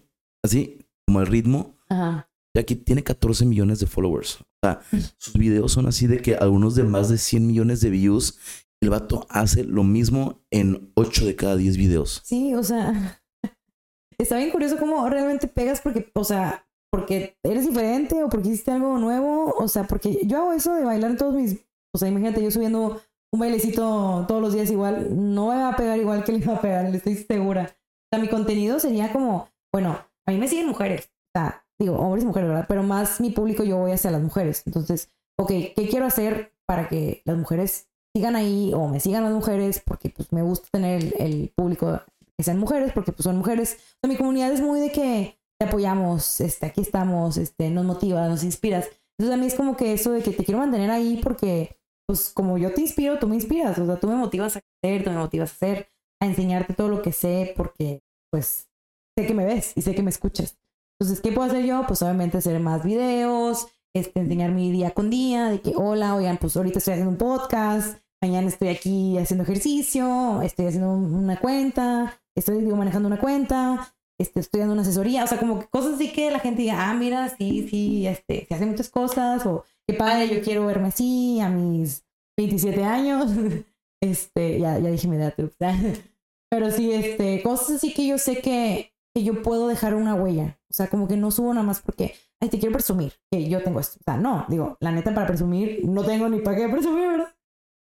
[0.45, 1.77] así, como el ritmo.
[1.89, 2.29] Ajá.
[2.57, 4.41] Y aquí tiene 14 millones de followers.
[4.41, 4.81] O sea,
[5.19, 8.39] sus videos son así de que algunos de más de 100 millones de views.
[8.81, 12.21] El vato hace lo mismo en 8 de cada 10 videos.
[12.25, 13.21] Sí, o sea,
[14.19, 18.71] está bien curioso cómo realmente pegas porque, o sea, porque eres diferente o porque hiciste
[18.71, 21.57] algo nuevo, o sea, porque yo hago eso de bailar todos mis,
[21.95, 23.01] o sea, imagínate yo subiendo
[23.33, 26.57] un bailecito todos los días igual, no me va a pegar igual que le va
[26.57, 27.63] a pegar, le estoy segura.
[27.73, 31.97] O sea, mi contenido sería como, bueno, a mí me siguen mujeres, o sea, digo,
[31.97, 32.67] hombres y mujeres, ¿verdad?
[32.69, 34.63] Pero más mi público yo voy hacia las mujeres.
[34.67, 39.33] Entonces, ok, ¿qué quiero hacer para que las mujeres sigan ahí o me sigan las
[39.33, 39.83] mujeres?
[39.85, 42.01] Porque pues me gusta tener el, público
[42.37, 43.77] que sean mujeres, porque pues son mujeres.
[43.97, 47.85] O sea, mi comunidad es muy de que te apoyamos, este, aquí estamos, este, nos
[47.85, 48.89] motiva, nos inspiras.
[49.19, 51.77] Entonces a mí es como que eso de que te quiero mantener ahí porque,
[52.09, 55.05] pues como yo te inspiro, tú me inspiras, o sea, tú me motivas a crecer,
[55.05, 55.89] tú me motivas a hacer,
[56.21, 58.69] a enseñarte todo lo que sé, porque pues
[59.17, 60.57] sé que me ves y sé que me escuchas.
[60.99, 61.85] Entonces, ¿qué puedo hacer yo?
[61.87, 66.39] Pues obviamente hacer más videos, este, enseñar mi día con día, de que, hola, oigan,
[66.39, 72.21] pues ahorita estoy haciendo un podcast, mañana estoy aquí haciendo ejercicio, estoy haciendo una cuenta,
[72.35, 76.31] estoy manejando una cuenta, este, estoy dando una asesoría, o sea, como cosas así que
[76.31, 80.29] la gente diga, ah, mira, sí, sí, este, se hacen muchas cosas, o qué padre,
[80.35, 82.05] yo quiero verme así a mis
[82.37, 83.31] 27 años,
[84.01, 85.35] este, ya, ya dije mi edad,
[86.51, 90.59] pero sí, este, cosas así que yo sé que, que yo puedo dejar una huella,
[90.69, 93.63] o sea, como que no subo nada más porque, ay, te quiero presumir que yo
[93.63, 96.69] tengo esto, o sea, no, digo, la neta para presumir, no tengo ni para qué
[96.69, 97.35] presumir, ¿verdad?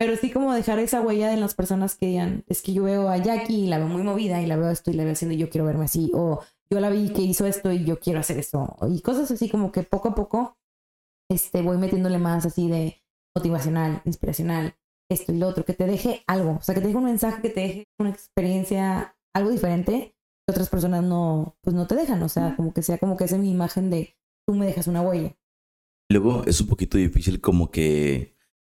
[0.02, 3.08] Pero sí como dejar esa huella en las personas que digan, es que yo veo
[3.08, 5.34] a Jackie y la veo muy movida y la veo esto y la veo haciendo
[5.34, 6.10] y yo quiero verme así.
[6.12, 8.76] O yo la vi que hizo esto y yo quiero hacer esto.
[8.90, 10.58] Y cosas así como que poco a poco
[11.30, 13.00] este, voy metiéndole más así de
[13.36, 14.74] motivacional, inspiracional,
[15.08, 16.56] esto y lo otro, que te deje algo.
[16.56, 20.52] O sea, que te deje un mensaje, que te deje una experiencia, algo diferente que
[20.52, 22.22] otras personas no, pues no te dejan.
[22.22, 24.86] O sea, como que sea como que esa es mi imagen de tú me dejas
[24.86, 25.36] una huella.
[26.10, 28.32] Luego es un poquito difícil como que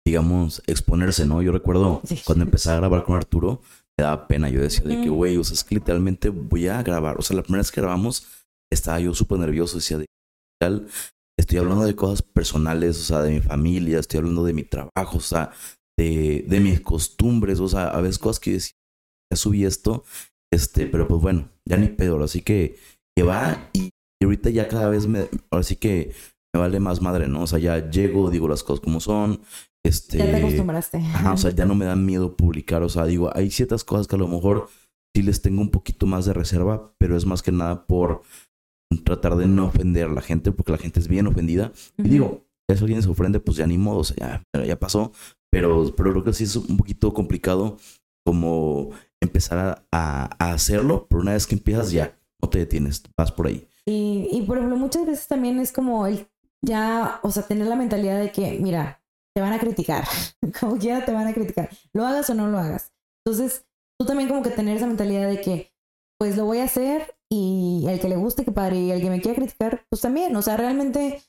[0.09, 1.43] digamos, exponerse, ¿no?
[1.43, 3.61] Yo recuerdo cuando empecé a grabar con Arturo,
[3.99, 4.49] me daba pena.
[4.49, 7.19] Yo decía de que, güey, o sea, es que literalmente voy a grabar.
[7.19, 8.27] O sea, la primera vez que grabamos,
[8.73, 9.77] estaba yo súper nervioso.
[9.77, 10.07] Decía, de
[10.59, 10.89] tal,
[11.39, 15.19] estoy hablando de cosas personales, o sea, de mi familia, estoy hablando de mi trabajo,
[15.19, 15.53] o sea,
[15.99, 18.77] de, de mis costumbres, o sea, a veces cosas que decía,
[19.31, 20.05] ya subí esto,
[20.53, 22.23] este, pero pues bueno, ya ni pedo.
[22.23, 22.77] Así que,
[23.17, 26.13] que va y, y ahorita ya cada vez me, ahora sí que
[26.55, 27.43] me vale más madre, ¿no?
[27.43, 29.41] O sea, ya llego, digo las cosas como son,
[29.85, 30.99] este, ya te acostumbraste.
[30.99, 32.83] Ajá, o sea, ya no me da miedo publicar.
[32.83, 34.69] O sea, digo, hay ciertas cosas que a lo mejor
[35.15, 38.23] sí les tengo un poquito más de reserva, pero es más que nada por
[39.05, 41.73] tratar de no ofender a la gente, porque la gente es bien ofendida.
[41.97, 45.13] Y digo, si alguien se ofende, pues ya ni modo, o sea, ya, ya pasó.
[45.51, 47.79] Pero, pero creo que sí es un poquito complicado
[48.27, 53.33] como empezar a, a, hacerlo, pero una vez que empiezas ya, no te detienes, vas
[53.33, 53.69] por ahí.
[53.85, 56.29] Y, y por ejemplo, muchas veces también es como el
[56.65, 59.03] ya, o sea, tener la mentalidad de que, mira,
[59.35, 60.05] te van a criticar,
[60.61, 62.93] como quiera te van a criticar, lo hagas o no lo hagas.
[63.25, 63.67] Entonces,
[63.99, 65.73] tú también como que tener esa mentalidad de que,
[66.19, 69.11] pues lo voy a hacer y el que le guste, que padre, y el que
[69.11, 71.23] me quiera criticar, pues también, o sea, realmente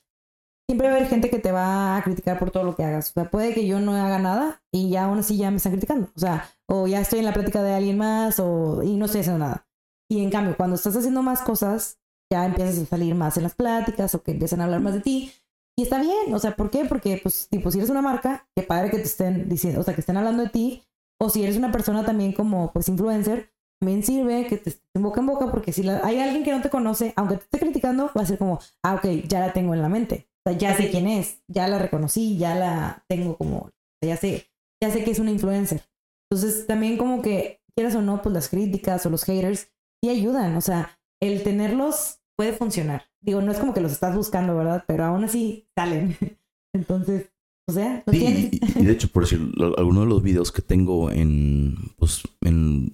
[0.68, 3.10] siempre va a haber gente que te va a criticar por todo lo que hagas.
[3.10, 5.72] O sea, puede que yo no haga nada y ya aún así ya me están
[5.72, 6.08] criticando.
[6.14, 9.22] O sea, o ya estoy en la plática de alguien más o y no estoy
[9.22, 9.66] haciendo nada.
[10.08, 11.98] Y en cambio, cuando estás haciendo más cosas,
[12.32, 15.00] ya empiezas a salir más en las pláticas o que empiezan a hablar más de
[15.00, 15.32] ti.
[15.76, 16.84] Y está bien, o sea, ¿por qué?
[16.84, 19.94] Porque, pues, tipo, si eres una marca, qué padre que te estén diciendo, o sea,
[19.94, 20.82] que estén hablando de ti,
[21.18, 25.20] o si eres una persona también como, pues, influencer, también sirve que te estén boca
[25.20, 28.22] en boca, porque si hay alguien que no te conoce, aunque te esté criticando, va
[28.22, 30.90] a ser como, ah, ok, ya la tengo en la mente, o sea, ya sé
[30.90, 33.70] quién es, ya la reconocí, ya la tengo como,
[34.04, 34.50] ya sé,
[34.82, 35.89] ya sé que es una influencer.
[36.30, 39.68] Entonces, también como que, quieras o no, pues las críticas o los haters,
[40.02, 43.04] sí ayudan, o sea, el tenerlos puede funcionar.
[43.20, 44.84] Digo, no es como que los estás buscando, ¿verdad?
[44.86, 46.16] Pero aún así salen.
[46.74, 47.30] Entonces,
[47.68, 49.40] o sea, ¿lo sí, y, de hecho, por decir,
[49.76, 52.92] algunos de los videos que tengo en, pues, en,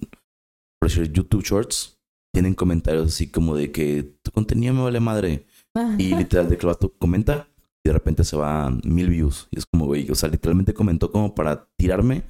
[0.79, 1.97] por decir, YouTube Shorts,
[2.33, 5.45] tienen comentarios así como de que tu contenido me vale madre.
[5.97, 7.47] Y literal, de que el comenta
[7.83, 9.47] y de repente se va mil views.
[9.51, 12.23] Y es como, güey, o sea, literalmente comentó como para tirarme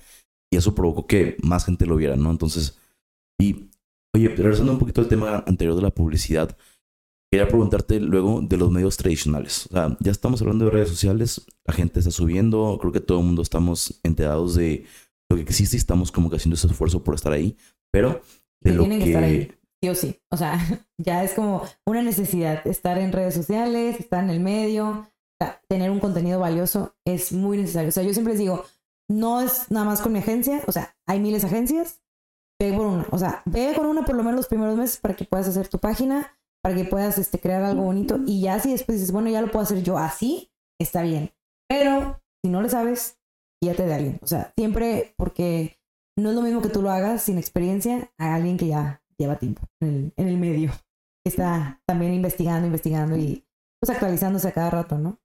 [0.51, 2.31] y eso provocó que más gente lo viera, ¿no?
[2.31, 2.79] Entonces,
[3.39, 3.69] y,
[4.15, 6.57] oye, regresando un poquito al tema anterior de la publicidad,
[7.29, 9.65] Quería preguntarte luego de los medios tradicionales.
[9.67, 13.19] O sea, ya estamos hablando de redes sociales, la gente está subiendo, creo que todo
[13.19, 14.85] el mundo estamos enterados de
[15.29, 17.57] lo que existe y estamos como que haciendo ese esfuerzo por estar ahí,
[17.91, 18.21] pero
[18.61, 19.07] de lo tienen que...
[19.07, 20.19] estar ahí, sí o sí.
[20.31, 20.57] O sea,
[20.97, 25.09] ya es como una necesidad estar en redes sociales, estar en el medio,
[25.67, 27.89] tener un contenido valioso es muy necesario.
[27.89, 28.63] O sea, yo siempre les digo,
[29.09, 32.01] no es nada más con mi agencia, o sea, hay miles de agencias,
[32.59, 33.05] ve por una.
[33.11, 35.67] O sea, ve con una por lo menos los primeros meses para que puedas hacer
[35.67, 36.37] tu página
[36.67, 39.49] para que puedas este, crear algo bonito y ya si después dices, bueno, ya lo
[39.49, 41.31] puedo hacer yo así, está bien.
[41.69, 43.19] Pero si no lo sabes,
[43.61, 44.19] te de alguien.
[44.21, 45.79] O sea, siempre porque
[46.17, 49.39] no es lo mismo que tú lo hagas sin experiencia a alguien que ya lleva
[49.39, 50.71] tiempo en el, en el medio.
[51.25, 53.45] Está también investigando, investigando y
[53.79, 55.19] pues actualizándose a cada rato, ¿no?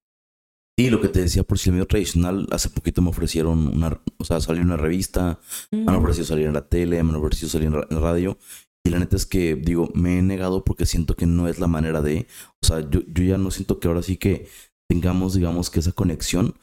[0.78, 4.00] Sí, lo que te decía, por si el medio tradicional, hace poquito me ofrecieron una,
[4.18, 5.38] o sea, salir en una revista,
[5.70, 8.38] me han ofrecido salir en la tele, me han ofrecido salir en, la radio,
[8.84, 11.66] y la neta es que, digo, me he negado porque siento que no es la
[11.66, 12.26] manera de.
[12.62, 14.48] O sea, yo, yo ya no siento que ahora sí que
[14.88, 16.54] tengamos, digamos, que esa conexión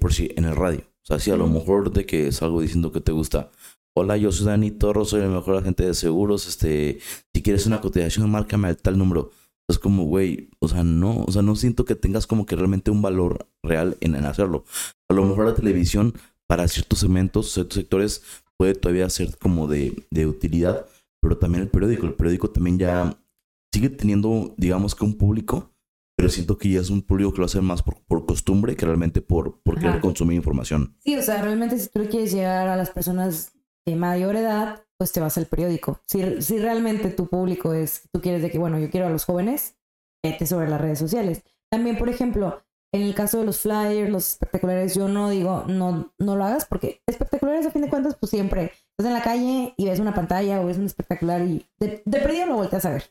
[0.00, 0.80] por si en el radio.
[0.80, 3.50] O sea, si a lo mejor de que salgo diciendo que te gusta
[3.96, 6.98] hola, yo soy Dani Torro, soy el mejor agente de seguros, este,
[7.34, 9.30] si quieres una cotización, márcame al tal número.
[9.68, 12.90] Es como, güey, o sea, no, o sea, no siento que tengas como que realmente
[12.90, 14.64] un valor real en, hacerlo.
[15.08, 16.14] A lo mejor la televisión
[16.46, 18.22] para ciertos segmentos, ciertos sectores
[18.56, 20.86] puede todavía ser como de, de utilidad,
[21.20, 23.18] pero también el periódico, el periódico también ya
[23.72, 25.72] sigue teniendo, digamos que un público,
[26.16, 28.86] pero siento que ya es un público que lo hace más por, por costumbre que
[28.86, 30.96] realmente por, por querer consumir información.
[31.00, 33.52] Sí, o sea, realmente si tú quieres llegar a las personas
[33.84, 36.00] de mayor edad, pues te vas al periódico.
[36.06, 39.24] Si, si realmente tu público es, tú quieres de que, bueno, yo quiero a los
[39.24, 39.76] jóvenes,
[40.24, 41.42] vete sobre las redes sociales.
[41.70, 46.12] También, por ejemplo, en el caso de los flyers, los espectaculares, yo no digo, no,
[46.18, 49.74] no lo hagas porque espectaculares a fin de cuentas, pues siempre estás en la calle
[49.76, 52.90] y ves una pantalla o ves un espectacular y de, de perdido lo volteas a
[52.90, 53.04] ver.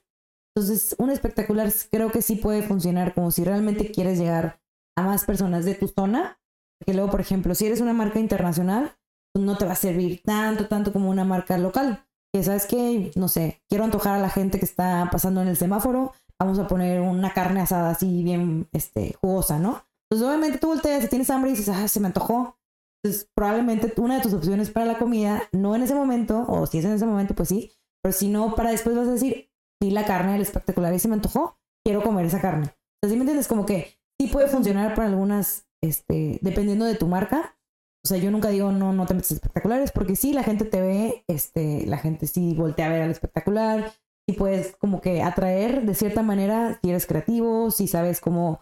[0.55, 4.61] Entonces, un espectacular creo que sí puede funcionar como si realmente quieres llegar
[4.97, 6.39] a más personas de tu zona.
[6.85, 8.95] Que luego, por ejemplo, si eres una marca internacional,
[9.39, 12.05] no te va a servir tanto, tanto como una marca local.
[12.33, 15.57] Que sabes que, no sé, quiero antojar a la gente que está pasando en el
[15.57, 19.83] semáforo, vamos a poner una carne asada así bien este, jugosa, ¿no?
[20.09, 22.57] Entonces, obviamente tú volteas, si tienes hambre y dices, ah, se me antojó.
[23.03, 26.79] Entonces, probablemente una de tus opciones para la comida, no en ese momento, o si
[26.79, 27.71] es en ese momento, pues sí,
[28.03, 29.49] pero si no, para después vas a decir,
[29.81, 32.75] sí, la carne del espectacular y se me antojó, quiero comer esa carne.
[32.97, 33.47] Entonces, ¿sí me entiendes?
[33.47, 37.57] Como que sí puede funcionar para algunas, este, dependiendo de tu marca.
[38.05, 40.79] O sea, yo nunca digo no, no te metes espectaculares, porque sí, la gente te
[40.79, 43.93] ve, este, la gente sí voltea a ver al espectacular,
[44.27, 48.61] y puedes como que atraer de cierta manera si eres creativo, si sabes cómo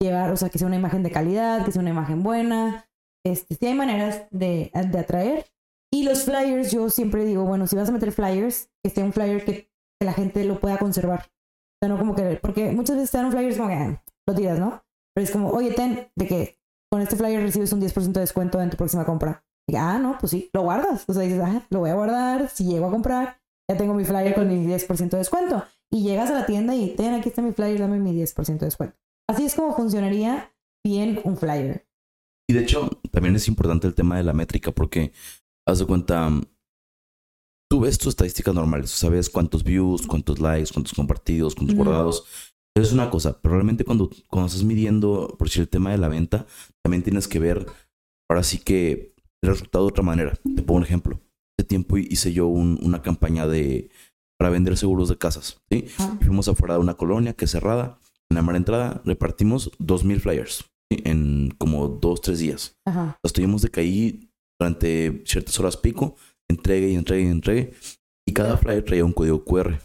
[0.00, 2.88] llevar, o sea, que sea una imagen de calidad, que sea una imagen buena.
[3.22, 5.46] Este, sí hay maneras de, de atraer.
[5.92, 9.12] Y los flyers, yo siempre digo, bueno, si vas a meter flyers, que sea un
[9.12, 9.68] flyer que,
[10.02, 11.20] la gente lo pueda conservar.
[11.20, 14.34] O sea, no como que, porque muchas veces dan un flyer como que ah, lo
[14.34, 14.82] tiras, ¿no?
[15.14, 16.59] Pero es como, oye, ten, de que
[16.90, 19.44] con este flyer recibes un 10% de descuento en tu próxima compra.
[19.68, 21.04] Y, ah, no, pues sí, lo guardas.
[21.08, 24.04] O sea, dices, ah, lo voy a guardar, si llego a comprar, ya tengo mi
[24.04, 25.64] flyer con mi 10% de descuento.
[25.92, 28.66] Y llegas a la tienda y ten, aquí está mi flyer, dame mi 10% de
[28.66, 28.96] descuento.
[29.28, 30.52] Así es como funcionaría
[30.84, 31.86] bien un flyer.
[32.48, 35.12] Y de hecho, también es importante el tema de la métrica, porque
[35.68, 36.28] haz de cuenta,
[37.70, 42.49] tú ves tus estadísticas normales, sabes cuántos views, cuántos likes, cuántos compartidos, cuántos guardados.
[42.76, 46.08] Es una cosa, pero realmente cuando, cuando estás midiendo, por si el tema de la
[46.08, 46.46] venta,
[46.82, 47.66] también tienes que ver,
[48.28, 50.32] ahora sí que el resultado de otra manera.
[50.32, 51.20] Te pongo un ejemplo
[51.70, 53.90] tiempo hice yo una campaña de
[54.38, 55.62] para vender seguros de casas.
[55.70, 55.86] ¿sí?
[55.98, 56.18] Ah.
[56.20, 57.98] Fuimos afuera de una colonia que es cerrada.
[58.30, 62.76] En la mera entrada repartimos 2.000 flyers en como dos, tres días.
[62.84, 63.18] Ajá.
[63.22, 66.16] Estuvimos de caí durante ciertas horas pico,
[66.48, 67.72] entregue y entregue y entregue.
[68.26, 69.78] Y cada flyer traía un código QR.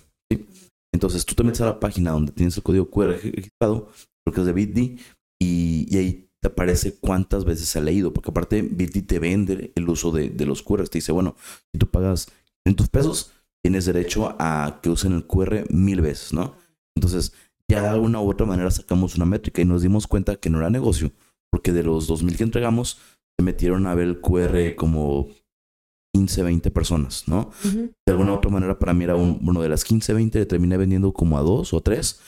[0.95, 3.89] Entonces tú te metes a la página donde tienes el código QR registrado,
[4.23, 4.99] porque es de BitD,
[5.41, 9.89] y, ahí te aparece cuántas veces se ha leído, porque aparte Bitly te vende el
[9.89, 10.87] uso de, los QR.
[10.87, 11.35] Te dice, bueno,
[11.73, 12.29] si tú pagas
[12.65, 13.31] en tus pesos,
[13.61, 16.55] tienes derecho a que usen el QR mil veces, ¿no?
[16.95, 17.33] Entonces,
[17.69, 20.59] ya de una u otra manera sacamos una métrica y nos dimos cuenta que no
[20.59, 21.11] era negocio,
[21.51, 22.99] porque de los 2.000 que entregamos,
[23.37, 25.27] se metieron a ver el QR como
[26.16, 27.51] 15, 20 personas, ¿no?
[27.61, 30.45] De alguna u otra manera, para mí era un, bueno, de las 15, 20 le
[30.45, 32.22] terminé vendiendo como a dos o tres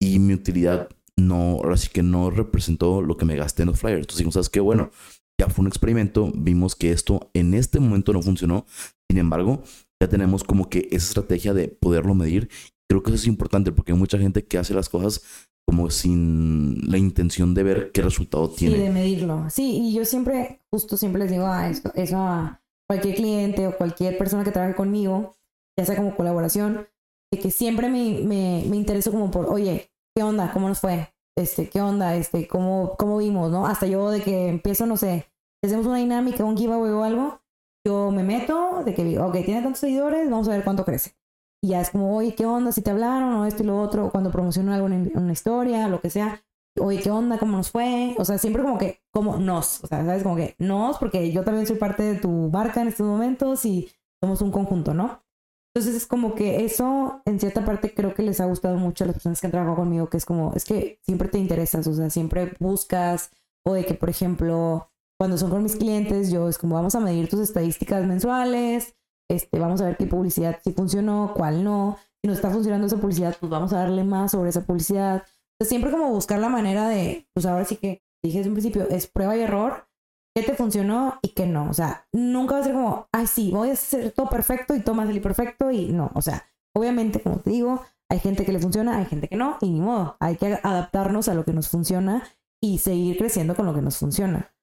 [0.00, 0.88] y mi utilidad
[1.18, 4.00] no, ahora sí que no representó lo que me gasté en los flyers.
[4.00, 4.60] Entonces dijimos, ¿sabes qué?
[4.60, 4.90] Bueno,
[5.38, 8.64] ya fue un experimento, vimos que esto en este momento no funcionó.
[9.10, 9.62] Sin embargo,
[10.00, 12.48] ya tenemos como que esa estrategia de poderlo medir.
[12.88, 15.22] Creo que eso es importante porque hay mucha gente que hace las cosas
[15.68, 18.78] como sin la intención de ver qué resultado tiene.
[18.78, 19.44] Y de medirlo.
[19.50, 23.76] Sí, y yo siempre, justo siempre les digo a esto, eso a cualquier cliente o
[23.76, 25.36] cualquier persona que trabaje conmigo,
[25.78, 26.86] ya sea como colaboración,
[27.32, 30.52] de que siempre me, me, me intereso como por, oye, ¿qué onda?
[30.52, 31.08] ¿Cómo nos fue?
[31.36, 32.14] Este, ¿qué onda?
[32.14, 33.66] Este, ¿cómo, cómo vimos, no?
[33.66, 35.26] Hasta yo de que empiezo, no sé,
[35.64, 37.40] hacemos una dinámica, un giveaway o algo,
[37.86, 41.16] yo me meto de que, ok, tiene tantos seguidores, vamos a ver cuánto crece.
[41.62, 42.72] Y ya es como, oye, ¿qué onda?
[42.72, 46.00] Si te hablaron o esto y lo otro, cuando promociono algo en una historia, lo
[46.00, 46.42] que sea,
[46.80, 47.38] oye, ¿qué onda?
[47.38, 48.14] ¿Cómo nos fue?
[48.18, 50.22] O sea, siempre como que, como nos, o sea, ¿sabes?
[50.22, 53.90] Como que nos, porque yo también soy parte de tu marca en estos momentos y
[54.22, 55.22] somos un conjunto, ¿no?
[55.74, 59.08] Entonces es como que eso en cierta parte creo que les ha gustado mucho a
[59.08, 61.94] las personas que han trabajado conmigo, que es como, es que siempre te interesas, o
[61.94, 63.30] sea, siempre buscas,
[63.66, 67.00] o de que, por ejemplo, cuando son con mis clientes, yo es como, vamos a
[67.00, 68.94] medir tus estadísticas mensuales,
[69.28, 72.98] este, vamos a ver qué publicidad sí funcionó, cuál no, si no está funcionando esa
[72.98, 75.24] publicidad, pues vamos a darle más sobre esa publicidad.
[75.60, 79.06] Siempre como buscar la manera de, pues ahora sí que dije desde un principio, es
[79.06, 79.88] prueba y error,
[80.34, 81.68] qué te funcionó y qué no.
[81.70, 84.80] O sea, nunca va a ser como, ay, sí, voy a hacer todo perfecto y
[84.80, 86.10] tomas el perfecto y no.
[86.14, 86.44] O sea,
[86.74, 89.80] obviamente, como te digo, hay gente que le funciona, hay gente que no, y ni
[89.80, 90.16] modo.
[90.20, 92.24] Hay que adaptarnos a lo que nos funciona
[92.60, 94.54] y seguir creciendo con lo que nos funciona.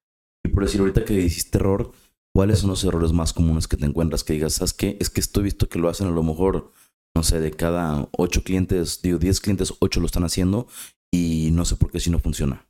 [0.44, 1.92] Y por decir ahorita que hiciste error,
[2.34, 4.24] ¿cuáles son los errores más comunes que te encuentras?
[4.24, 4.98] Que digas, ¿sabes qué?
[5.00, 6.72] Es que estoy visto que lo hacen a lo mejor,
[7.16, 10.68] no sé, de cada ocho clientes, digo, diez clientes, ocho lo están haciendo
[11.14, 12.68] y no sé por qué si no funciona.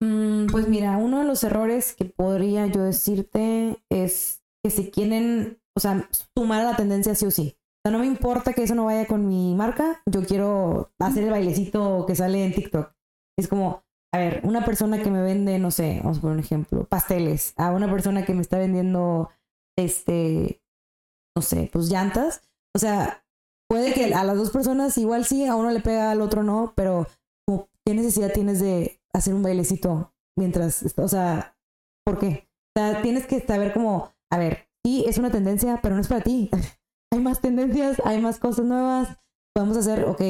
[0.00, 5.58] Mm, pues mira, uno de los errores que podría yo decirte es que si quieren,
[5.76, 7.56] o sea, sumar a la tendencia sí o sí.
[7.56, 11.24] O sea, no me importa que eso no vaya con mi marca, yo quiero hacer
[11.24, 12.92] el bailecito que sale en TikTok.
[13.38, 16.44] Es como, a ver, una persona que me vende, no sé, vamos a poner un
[16.44, 19.30] ejemplo, pasteles, a una persona que me está vendiendo,
[19.76, 20.60] este,
[21.36, 22.47] no sé, pues llantas.
[22.78, 23.24] O sea,
[23.68, 26.74] puede que a las dos personas igual sí, a uno le pega, al otro no,
[26.76, 27.08] pero
[27.84, 31.58] ¿qué necesidad tienes de hacer un bailecito mientras, o sea,
[32.06, 32.48] ¿por qué?
[32.76, 36.06] O sea, tienes que saber como, a ver, sí, es una tendencia, pero no es
[36.06, 36.50] para ti.
[37.12, 39.18] hay más tendencias, hay más cosas nuevas.
[39.52, 40.22] Podemos hacer, ok,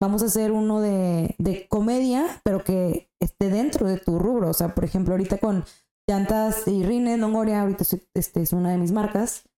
[0.00, 4.50] vamos a hacer uno de, de comedia, pero que esté dentro de tu rubro.
[4.50, 5.64] O sea, por ejemplo, ahorita con
[6.08, 7.82] llantas y rines, Longoria, ahorita
[8.14, 9.48] este es una de mis marcas.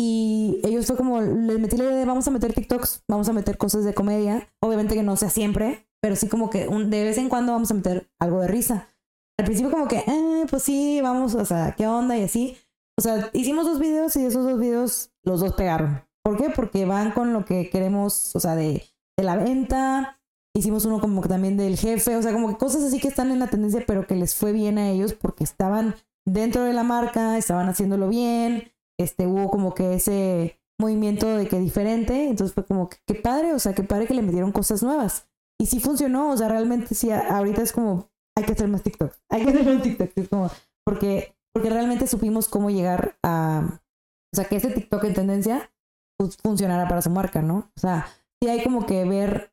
[0.00, 3.32] Y ellos fue como, les metí la idea de vamos a meter TikToks, vamos a
[3.32, 4.48] meter cosas de comedia.
[4.60, 7.72] Obviamente que no sea siempre, pero sí como que un, de vez en cuando vamos
[7.72, 8.86] a meter algo de risa.
[9.36, 12.16] Al principio como que, eh, pues sí, vamos, o sea, ¿qué onda?
[12.16, 12.56] Y así.
[12.96, 16.02] O sea, hicimos dos videos y esos dos videos los dos pegaron.
[16.22, 16.50] ¿Por qué?
[16.50, 18.84] Porque van con lo que queremos, o sea, de,
[19.16, 20.20] de la venta.
[20.56, 23.32] Hicimos uno como que también del jefe, o sea, como que cosas así que están
[23.32, 26.84] en la tendencia, pero que les fue bien a ellos porque estaban dentro de la
[26.84, 32.64] marca, estaban haciéndolo bien, este, hubo como que ese movimiento de que diferente, entonces fue
[32.64, 35.28] como que qué padre, o sea, qué padre que le metieron cosas nuevas.
[35.60, 39.12] Y sí funcionó, o sea, realmente sí, ahorita es como, hay que hacer más TikTok,
[39.30, 40.50] hay que hacer más TikTok, es como,
[40.84, 43.80] porque, porque realmente supimos cómo llegar a,
[44.32, 45.72] o sea, que ese TikTok en tendencia
[46.18, 47.70] pues, funcionara para su marca, ¿no?
[47.76, 48.06] O sea,
[48.40, 49.52] sí hay como que ver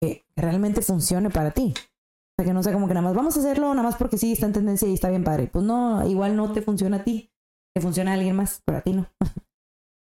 [0.00, 1.74] que realmente funcione para ti.
[1.76, 4.18] O sea, que no sea como que nada más vamos a hacerlo nada más porque
[4.18, 5.46] sí está en tendencia y está bien padre.
[5.46, 7.30] Pues no, igual no te funciona a ti.
[7.76, 9.06] Te funciona a alguien más, pero a ti no.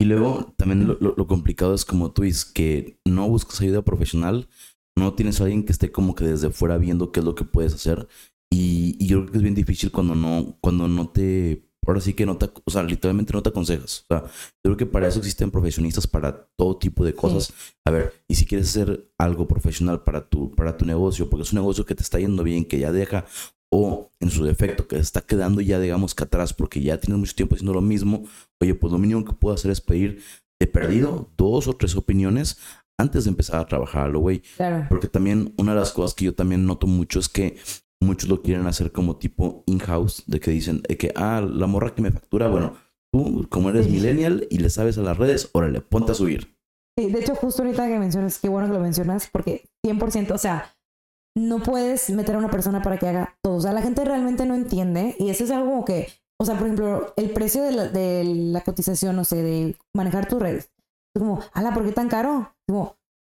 [0.01, 4.49] Y luego también lo, complicado es como tú dices, que no buscas ayuda profesional,
[4.97, 7.43] no tienes a alguien que esté como que desde fuera viendo qué es lo que
[7.43, 8.07] puedes hacer.
[8.49, 12.13] Y, y yo creo que es bien difícil cuando no, cuando no te ahora sí
[12.15, 14.05] que no te, o sea, literalmente no te aconsejas.
[14.09, 17.53] O sea, yo creo que para eso existen profesionistas para todo tipo de cosas.
[17.85, 21.53] A ver, y si quieres hacer algo profesional para tu, para tu negocio, porque es
[21.53, 23.25] un negocio que te está yendo bien, que ya deja,
[23.71, 27.19] o en su defecto, que se está quedando ya, digamos, que atrás, porque ya tienes
[27.19, 28.25] mucho tiempo haciendo lo mismo,
[28.61, 30.23] oye, pues lo mínimo que puedo hacer es pedir,
[30.61, 32.59] he perdido dos o tres opiniones
[32.99, 34.43] antes de empezar a trabajar, güey.
[34.57, 34.87] Claro.
[34.89, 37.57] Porque también una de las cosas que yo también noto mucho es que
[38.01, 42.03] muchos lo quieren hacer como tipo in-house, de que dicen que, ah, la morra que
[42.03, 42.77] me factura, bueno,
[43.13, 46.57] tú como eres millennial y le sabes a las redes, órale, ponte a subir.
[46.99, 50.39] Sí, de hecho, justo ahorita que mencionas, qué bueno que lo mencionas, porque 100%, o
[50.39, 50.77] sea,
[51.39, 53.57] no puedes meter a una persona para que haga todo.
[53.57, 56.09] O sea, la gente realmente no entiende y eso es algo como que,
[56.41, 60.29] o sea, por ejemplo, el precio de la, de la cotización, no sé, de manejar
[60.29, 60.71] tus redes.
[61.15, 62.55] Es como, ala, ¿por qué tan caro?
[62.67, 62.97] Como,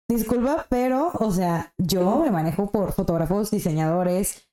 [0.09, 4.49] disculpa, pero, o sea, yo me manejo por fotógrafos, diseñadores,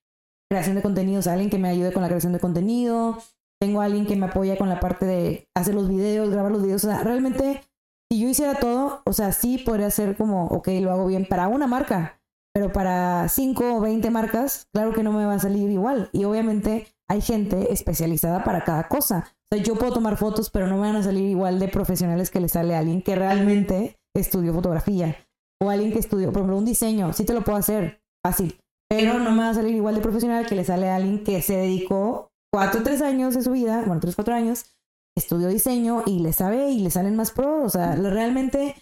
[0.50, 3.18] creación de contenidos, alguien que me ayude con la creación de contenido,
[3.60, 6.62] tengo a alguien que me apoya con la parte de hacer los videos, grabar los
[6.62, 7.62] videos, o sea, realmente
[8.10, 11.48] si yo hiciera todo, o sea, sí podría ser como, ok, lo hago bien para
[11.48, 12.20] una marca,
[12.56, 16.08] pero para 5 o 20 marcas, claro que no me va a salir igual.
[16.14, 19.34] Y obviamente hay gente especializada para cada cosa.
[19.50, 22.30] O sea, yo puedo tomar fotos, pero no me van a salir igual de profesionales
[22.30, 25.16] que le sale a alguien que realmente estudió fotografía.
[25.60, 29.18] O alguien que estudió, por ejemplo, un diseño, sí te lo puedo hacer fácil pero
[29.18, 31.56] no me va a salir igual de profesional que le sale a alguien que se
[31.56, 34.76] dedicó cuatro o tres años de su vida, bueno, tres, cuatro años,
[35.16, 37.62] estudió diseño y le sabe y le salen más pro.
[37.62, 38.76] O sea, realmente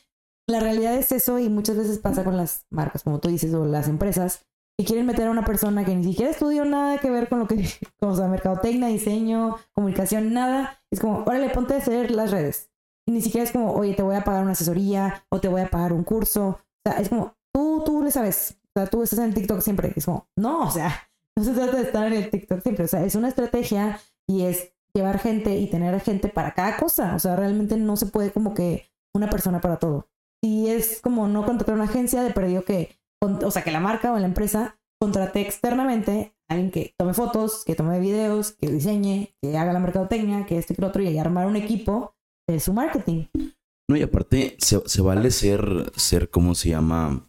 [0.47, 3.64] la realidad es eso y muchas veces pasa con las marcas, como tú dices, o
[3.64, 4.45] las empresas,
[4.76, 7.47] que quieren meter a una persona que ni siquiera estudió nada que ver con lo
[7.47, 7.68] que,
[8.01, 10.82] como sea, mercadotecnia, diseño, comunicación, nada.
[10.90, 12.70] Es como, órale, ponte a hacer las redes.
[13.07, 15.61] Y ni siquiera es como, oye, te voy a pagar una asesoría o te voy
[15.61, 16.47] a pagar un curso.
[16.49, 19.61] O sea, es como, tú, tú le sabes, o sea, tú estás en el TikTok
[19.61, 19.92] siempre.
[19.95, 22.84] Es como, no, o sea, no se trata de estar en el TikTok siempre.
[22.84, 27.14] O sea, es una estrategia y es llevar gente y tener gente para cada cosa.
[27.14, 30.09] O sea, realmente no se puede como que una persona para todo.
[30.45, 34.12] Y es como no contratar una agencia de perdido que, o sea, que la marca
[34.12, 39.34] o la empresa contrate externamente a alguien que tome fotos, que tome videos, que diseñe,
[39.40, 42.14] que haga la mercadotecnia, que esto y que lo otro, y armar un equipo
[42.47, 43.26] de su marketing.
[43.88, 47.26] No, y aparte, se, se vale ser, ser, ¿cómo se llama?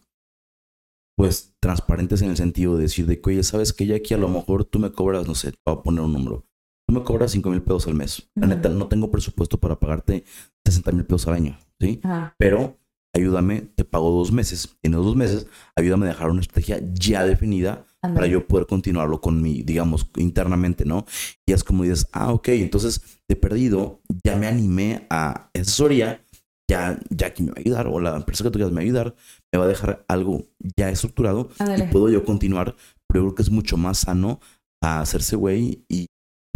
[1.18, 4.18] pues transparentes en el sentido de decir de que, oye, sabes que ya aquí a
[4.18, 6.46] lo mejor tú me cobras, no sé, te voy a poner un número.
[6.88, 8.30] Tú me cobras 5 mil pesos al mes.
[8.36, 10.24] La neta, no tengo presupuesto para pagarte
[10.66, 12.00] 60 mil pesos al año, ¿sí?
[12.38, 12.78] Pero
[13.16, 14.78] ayúdame, te pago dos meses.
[14.84, 19.20] En esos dos meses, ayúdame a dejar una estrategia ya definida para yo poder continuarlo
[19.20, 21.06] con mi, digamos, internamente, ¿no?
[21.48, 26.24] Y es como dices, ah, ok, entonces de perdido ya me animé a asesoría,
[26.70, 28.82] ya, ya que me va a ayudar, o la empresa que tú quieras me va
[28.82, 29.16] a ayudar,
[29.52, 30.46] me va a dejar algo
[30.78, 32.76] ya estructurado y puedo yo continuar,
[33.08, 34.40] pero yo creo que es mucho más sano
[34.84, 36.06] a hacerse güey y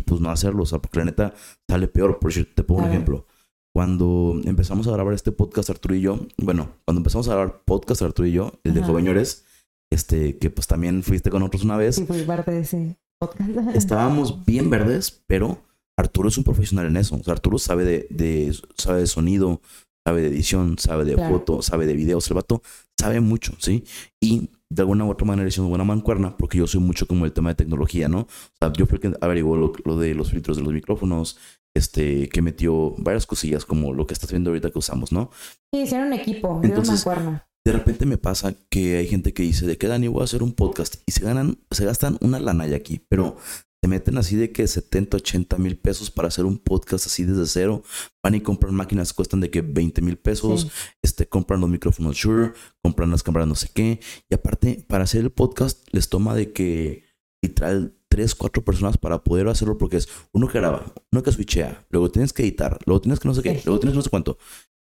[0.06, 1.34] pues no hacerlo, o sea, porque la neta
[1.70, 2.20] sale peor.
[2.20, 3.26] Por decir, te pongo un ejemplo.
[3.74, 8.02] Cuando empezamos a grabar este podcast Arturo y yo, bueno, cuando empezamos a grabar podcast
[8.02, 9.46] Arturo y yo, el de Joveñores,
[9.92, 11.96] este, que pues también fuiste con nosotros una vez.
[11.96, 13.50] Sí, fui parte de ese podcast.
[13.76, 15.60] Estábamos bien verdes, pero
[15.98, 17.16] Arturo es un profesional en eso.
[17.16, 19.62] O sea, Arturo sabe de, de, sabe de sonido,
[20.06, 22.28] sabe de edición, sabe de foto, sabe de videos.
[22.30, 22.62] El vato
[23.00, 23.84] sabe mucho, ¿sí?
[24.22, 27.34] Y de alguna u otra manera hicimos buena mancuerna porque yo soy mucho como el
[27.34, 28.22] tema de tecnología, ¿no?
[28.22, 28.28] O
[28.60, 31.38] sea, yo fui que averiguó lo, lo, de los filtros de los micrófonos,
[31.76, 35.32] este, que metió varias cosillas como lo que estás viendo ahorita que usamos, ¿no?
[35.74, 37.48] Sí, hicieron un equipo, Entonces, mancuerna.
[37.66, 40.44] De repente me pasa que hay gente que dice de que Dani voy a hacer
[40.44, 43.38] un podcast y se ganan, se gastan una lana ya aquí, pero
[43.82, 47.46] se meten así de que 70, 80 mil pesos para hacer un podcast así desde
[47.48, 47.84] cero.
[48.22, 50.70] Van y compran máquinas, cuestan de que 20 mil pesos.
[51.02, 54.00] Este, compran los micrófonos Shure, compran las cámaras no sé qué.
[54.30, 57.06] Y aparte, para hacer el podcast les toma de que
[57.42, 61.86] literal tres, cuatro personas para poder hacerlo porque es uno que graba, uno que switchea,
[61.90, 64.38] luego tienes que editar, luego tienes que no sé qué, luego tienes no sé cuánto.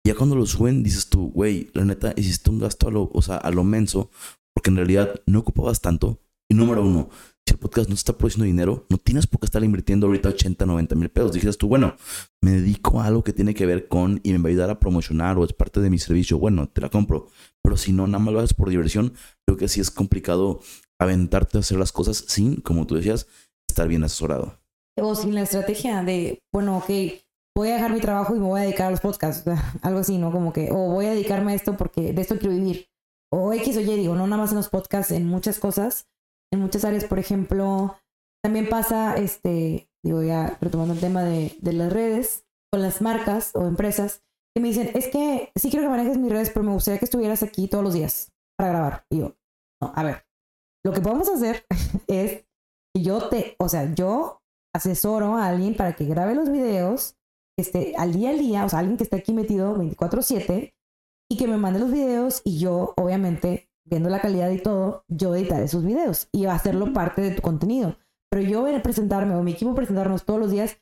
[0.05, 3.21] Ya cuando lo suben dices tú, güey, la neta hiciste un gasto a lo, o
[3.21, 4.09] sea, a lo menso
[4.53, 6.21] porque en realidad no ocupabas tanto.
[6.49, 7.09] Y número uno,
[7.53, 10.95] el podcast no está produciendo dinero, no tienes por qué estar invirtiendo ahorita 80, 90
[10.95, 11.33] mil pesos.
[11.33, 11.95] Dijeras tú, bueno,
[12.41, 14.79] me dedico a algo que tiene que ver con y me va a ayudar a
[14.79, 16.37] promocionar o es parte de mi servicio.
[16.39, 17.27] Bueno, te la compro.
[17.61, 19.13] Pero si no, nada más lo haces por diversión,
[19.45, 20.59] creo que sí es complicado
[20.99, 23.27] aventarte a hacer las cosas sin, como tú decías,
[23.67, 24.59] estar bien asesorado.
[24.99, 26.89] O sin la estrategia de, bueno, ok,
[27.55, 29.49] voy a dejar mi trabajo y me voy a dedicar a los podcasts.
[29.81, 30.31] algo así, ¿no?
[30.31, 32.87] Como que, o voy a dedicarme a esto porque de esto quiero vivir.
[33.31, 36.07] O X o Y, digo, no nada más en los podcasts, en muchas cosas
[36.53, 37.97] en muchas áreas, por ejemplo,
[38.43, 43.51] también pasa, este, digo ya retomando el tema de, de las redes, con las marcas
[43.55, 44.23] o empresas,
[44.55, 47.05] que me dicen, es que sí quiero que manejes mis redes, pero me gustaría que
[47.05, 49.05] estuvieras aquí todos los días para grabar.
[49.09, 49.35] Y yo,
[49.81, 50.25] no, a ver,
[50.83, 51.65] lo que podemos hacer
[52.07, 52.45] es
[52.93, 54.41] que yo te, o sea, yo
[54.75, 57.17] asesoro a alguien para que grabe los videos,
[57.57, 60.73] que esté al día al día, o sea, alguien que esté aquí metido 24/7
[61.29, 65.35] y que me mande los videos y yo, obviamente, viendo la calidad y todo, yo
[65.35, 67.97] editaré esos videos y va a hacerlo parte de tu contenido.
[68.29, 70.77] Pero yo voy a presentarme o mi equipo presentarnos todos los días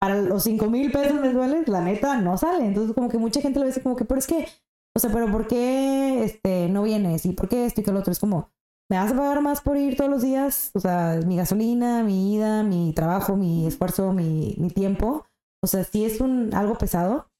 [0.00, 2.66] para los 5 mil pesos mensuales, la neta no sale.
[2.66, 4.46] Entonces, como que mucha gente lo dice como que, pero es que,
[4.94, 7.24] o sea, pero ¿por qué este, no vienes?
[7.26, 8.12] ¿Y por qué esto y que lo otro?
[8.12, 8.50] Es como,
[8.90, 10.70] ¿me vas a pagar más por ir todos los días?
[10.74, 15.24] O sea, mi gasolina, mi ida, mi trabajo, mi esfuerzo, mi, mi tiempo.
[15.62, 17.30] O sea, si es un, algo pesado.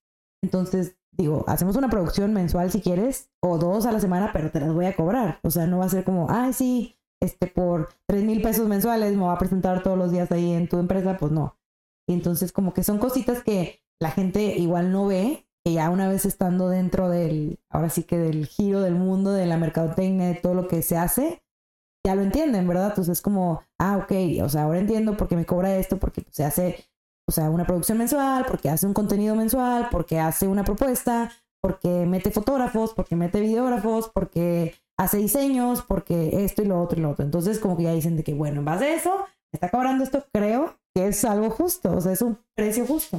[0.42, 4.60] Entonces, digo, hacemos una producción mensual si quieres, o dos a la semana, pero te
[4.60, 5.40] las voy a cobrar.
[5.42, 9.16] O sea, no va a ser como, ay, sí, este, por tres mil pesos mensuales
[9.16, 11.56] me va a presentar todos los días ahí en tu empresa, pues no.
[12.08, 16.08] Y entonces, como que son cositas que la gente igual no ve, que ya una
[16.08, 20.34] vez estando dentro del, ahora sí que del giro del mundo, de la mercadotecnia, de
[20.34, 21.42] todo lo que se hace,
[22.06, 22.90] ya lo entienden, ¿verdad?
[22.90, 24.12] Entonces es como, ah, ok,
[24.44, 26.84] o sea, ahora entiendo por qué me cobra esto, porque se hace
[27.28, 32.06] o sea, una producción mensual, porque hace un contenido mensual, porque hace una propuesta, porque
[32.06, 37.10] mete fotógrafos, porque mete videógrafos, porque hace diseños, porque esto y lo otro y lo
[37.10, 37.24] otro.
[37.24, 40.24] Entonces, como que ya dicen de que, bueno, en base a eso, está cobrando esto,
[40.32, 43.18] creo que es algo justo, o sea, es un precio justo.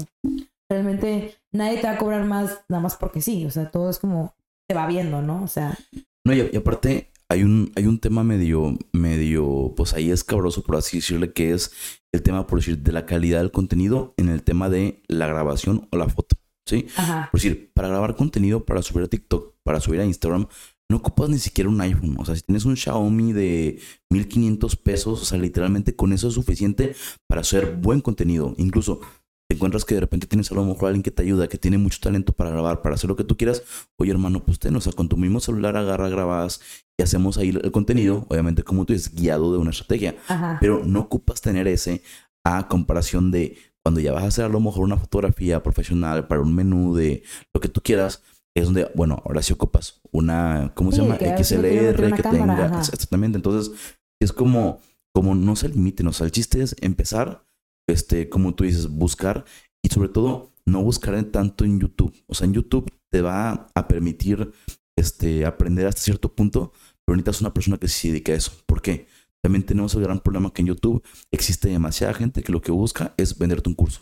[0.70, 4.00] Realmente nadie te va a cobrar más nada más porque sí, o sea, todo es
[4.00, 4.34] como
[4.70, 5.44] se va viendo, ¿no?
[5.44, 5.78] O sea.
[6.26, 10.78] No, y, aparte, hay un, hay un tema medio, medio, pues ahí es cabroso, por
[10.78, 11.72] así decirle, que es
[12.12, 15.88] el tema, por decir, de la calidad del contenido en el tema de la grabación
[15.92, 16.88] o la foto, ¿sí?
[17.32, 20.48] Por decir, para grabar contenido, para subir a TikTok, para subir a Instagram,
[20.90, 22.16] no ocupas ni siquiera un iPhone.
[22.18, 26.34] O sea, si tienes un Xiaomi de 1500 pesos, o sea, literalmente con eso es
[26.34, 26.96] suficiente
[27.28, 28.56] para hacer buen contenido.
[28.58, 29.02] Incluso
[29.50, 31.78] te encuentras que de repente tienes a lo mejor alguien que te ayuda, que tiene
[31.78, 33.64] mucho talento para grabar, para hacer lo que tú quieras.
[33.98, 36.60] Oye, hermano, pues ten, o sea, con tu mismo celular agarra, grabas
[36.98, 40.16] y hacemos ahí el contenido, obviamente, como tú dices, guiado de una estrategia.
[40.60, 42.02] Pero no ocupas tener ese
[42.44, 46.42] a comparación de cuando ya vas a hacer a lo mejor una fotografía profesional para
[46.42, 47.24] un menú de
[47.54, 48.24] lo que tú quieras.
[48.54, 51.16] Es donde, bueno, ahora sí ocupas una, ¿cómo se llama?
[51.16, 52.80] XLR que tenga.
[52.80, 53.38] Exactamente.
[53.38, 53.72] Entonces,
[54.20, 54.82] es como,
[55.14, 56.08] como no se limiten.
[56.08, 57.47] O sea, el chiste es empezar
[57.88, 59.46] este, como tú dices, buscar
[59.84, 62.14] y sobre todo no buscar tanto en YouTube.
[62.28, 64.52] O sea, en YouTube te va a permitir
[64.98, 66.74] este, aprender hasta cierto punto,
[67.06, 68.52] pero necesitas una persona que se dedique a eso.
[68.66, 69.08] ¿Por qué?
[69.42, 73.14] También tenemos el gran problema que en YouTube existe demasiada gente que lo que busca
[73.18, 74.02] es venderte un curso.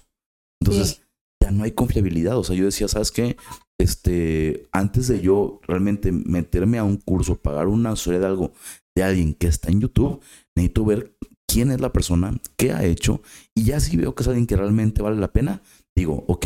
[0.59, 1.03] Entonces,
[1.41, 2.37] ya no hay confiabilidad.
[2.37, 3.37] O sea, yo decía, ¿sabes qué?
[3.79, 8.53] Este, antes de yo realmente meterme a un curso, pagar una asesoría de algo,
[8.95, 10.21] de alguien que está en YouTube,
[10.55, 11.15] necesito ver
[11.47, 13.21] quién es la persona, qué ha hecho,
[13.55, 15.61] y ya si veo que es alguien que realmente vale la pena,
[15.95, 16.45] digo, ok,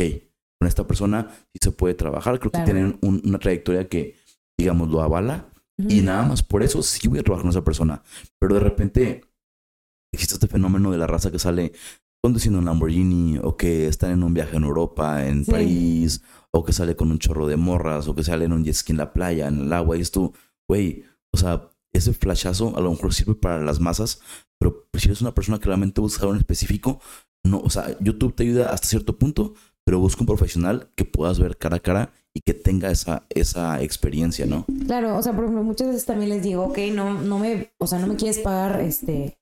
[0.60, 4.16] con esta persona sí se puede trabajar, creo que tienen una trayectoria que,
[4.58, 5.46] digamos, lo avala,
[5.88, 8.02] y nada más por eso sí voy a trabajar con esa persona.
[8.38, 9.22] Pero de repente
[10.12, 11.72] existe este fenómeno de la raza que sale
[12.22, 16.22] conduciendo un Lamborghini o que están en un viaje en Europa, en París,
[16.52, 18.92] o que sale con un chorro de morras, o que sale en un jet ski
[18.92, 20.34] en la playa, en el agua, y es tú,
[20.68, 24.20] güey, o sea, ese flashazo a lo mejor sirve para las masas,
[24.60, 27.00] pero si eres una persona que realmente busca algo en específico,
[27.44, 29.54] no, o sea, YouTube te ayuda hasta cierto punto,
[29.84, 33.82] pero busca un profesional que puedas ver cara a cara y que tenga esa, esa
[33.82, 34.66] experiencia, ¿no?
[34.86, 37.86] Claro, o sea, por ejemplo, muchas veces también les digo, ok, no, no me, o
[37.86, 39.36] sea, no me quieres pagar este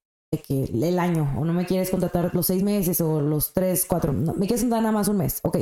[0.47, 4.13] que el año, o no me quieres contratar los seis meses o los tres, cuatro,
[4.13, 5.57] no, me quieres dar nada más un mes, ok,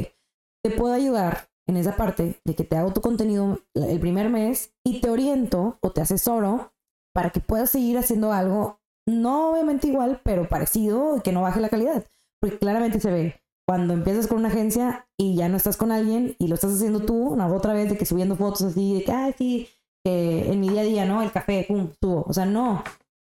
[0.62, 4.72] te puedo ayudar en esa parte de que te hago tu contenido el primer mes
[4.84, 6.72] y te oriento o te asesoro
[7.14, 11.68] para que puedas seguir haciendo algo, no obviamente igual, pero parecido que no baje la
[11.68, 12.04] calidad,
[12.40, 16.36] porque claramente se ve cuando empiezas con una agencia y ya no estás con alguien
[16.38, 19.12] y lo estás haciendo tú, una otra vez de que subiendo fotos así, de que,
[19.12, 19.68] ay, sí,
[20.04, 21.22] que en mi día a día, ¿no?
[21.22, 22.24] El café, pum, subo.
[22.28, 22.84] O sea, no,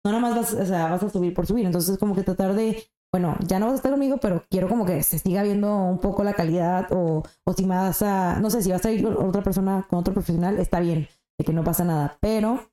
[0.05, 1.65] no nada más vas, o sea, vas a subir por subir.
[1.65, 4.85] Entonces, como que tratar de, bueno, ya no vas a estar conmigo, pero quiero como
[4.85, 8.63] que se siga viendo un poco la calidad o, o si vas a, no sé,
[8.63, 11.09] si vas a ir con otra persona, con otro profesional, está bien,
[11.39, 12.19] de que no pasa nada.
[12.21, 12.69] Pero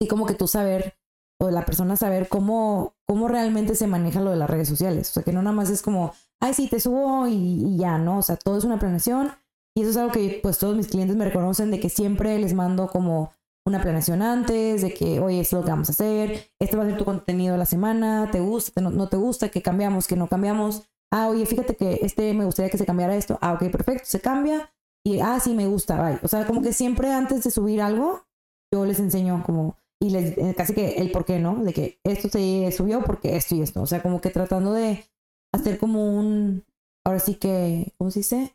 [0.00, 0.94] sí como que tú saber
[1.40, 5.10] o la persona saber cómo, cómo realmente se maneja lo de las redes sociales.
[5.10, 8.18] O sea, que no nada más es como, ay, sí, te subo y, ya, ¿no?
[8.18, 9.32] O sea, todo es una planeación.
[9.76, 12.54] Y eso es algo que pues todos mis clientes me reconocen de que siempre les
[12.54, 13.32] mando como
[13.64, 16.84] una planeación antes, de que, oye, esto es lo que vamos a hacer, este va
[16.84, 20.08] a ser tu contenido de la semana, te gusta, no, no te gusta, que cambiamos,
[20.08, 20.88] que no cambiamos.
[21.12, 23.38] Ah, oye, fíjate que este me gustaría que se cambiara esto.
[23.40, 24.72] Ah, ok, perfecto, se cambia.
[25.04, 26.18] Y, ah, sí, me gusta, bye.
[26.22, 28.26] O sea, como que siempre antes de subir algo,
[28.72, 31.62] yo les enseño como, y les, eh, casi que el por qué, ¿no?
[31.64, 33.82] De que esto se subió porque esto y esto.
[33.82, 35.04] O sea, como que tratando de
[35.52, 36.64] hacer como un,
[37.04, 38.54] ahora sí que, ¿cómo se dice?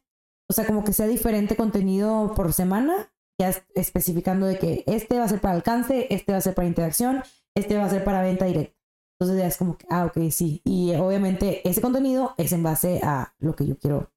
[0.50, 5.26] O sea, como que sea diferente contenido por semana, ya especificando de que este va
[5.26, 7.24] a ser para alcance, este va a ser para interacción,
[7.56, 8.78] este va a ser para venta directa.
[9.20, 10.62] Entonces ya es como que, ah, ok, sí.
[10.64, 14.12] Y obviamente ese contenido es en base a lo que yo quiero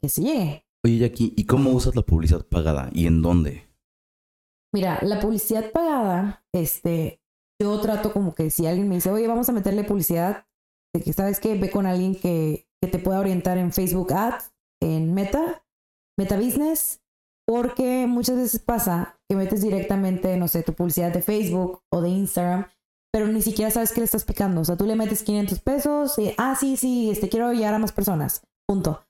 [0.00, 0.64] que se llegue.
[0.84, 3.65] Oye, Jackie, ¿y cómo usas la publicidad pagada y en dónde?
[4.74, 7.20] Mira, la publicidad pagada, este,
[7.60, 10.46] yo trato como que si alguien me dice, oye, vamos a meterle publicidad,
[10.94, 14.52] de que sabes que ve con alguien que, que te pueda orientar en Facebook Ads,
[14.82, 15.64] en Meta,
[16.18, 17.00] Meta Business,
[17.46, 22.08] porque muchas veces pasa que metes directamente, no sé, tu publicidad de Facebook o de
[22.08, 22.66] Instagram,
[23.12, 24.60] pero ni siquiera sabes qué le estás picando.
[24.60, 27.78] O sea, tú le metes 500 pesos y, ah, sí, sí, este, quiero llegar a
[27.78, 29.05] más personas, punto.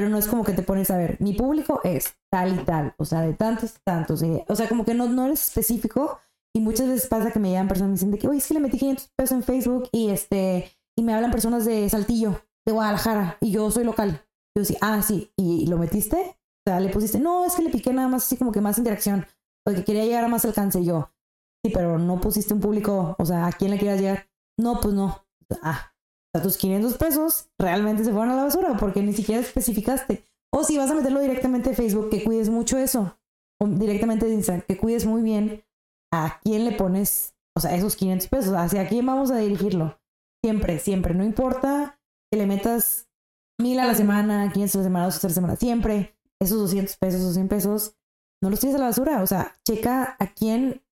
[0.00, 2.94] Pero no es como que te pones a ver, mi público es tal y tal,
[2.96, 4.24] o sea, de tantos, tantos.
[4.48, 6.18] o sea, como que no, no eres específico
[6.56, 8.54] y muchas veces pasa que me llegan personas y dicen de que, oye, es que
[8.54, 12.72] le metí 500 pesos en Facebook y este, y me hablan personas de Saltillo, de
[12.72, 14.24] Guadalajara, y yo soy local.
[14.56, 16.16] Yo sí, ah, sí, ¿y lo metiste?
[16.16, 18.78] O sea, le pusiste, no, es que le piqué nada más así como que más
[18.78, 19.26] interacción,
[19.66, 20.82] porque quería llegar a más alcance.
[20.82, 21.12] yo,
[21.62, 24.30] sí, pero no pusiste un público, o sea, ¿a quién le quieras llegar?
[24.58, 25.26] No, pues no.
[25.60, 25.92] Ah,
[26.32, 30.24] o sea, tus 500 pesos realmente se fueron a la basura porque ni siquiera especificaste.
[30.52, 33.16] O si vas a meterlo directamente de Facebook, que cuides mucho eso.
[33.58, 35.64] O directamente de Instagram, que cuides muy bien
[36.12, 40.00] a quién le pones, o sea, esos 500 pesos, hacia quién vamos a dirigirlo.
[40.44, 41.14] Siempre, siempre.
[41.14, 41.98] No importa
[42.30, 43.08] que le metas
[43.58, 45.56] mil a la semana, 500 a la semana, 200 a la semana.
[45.56, 47.94] Siempre esos 200 pesos o 100 pesos
[48.42, 49.22] no los tires a la basura.
[49.22, 50.82] O sea, checa a quién,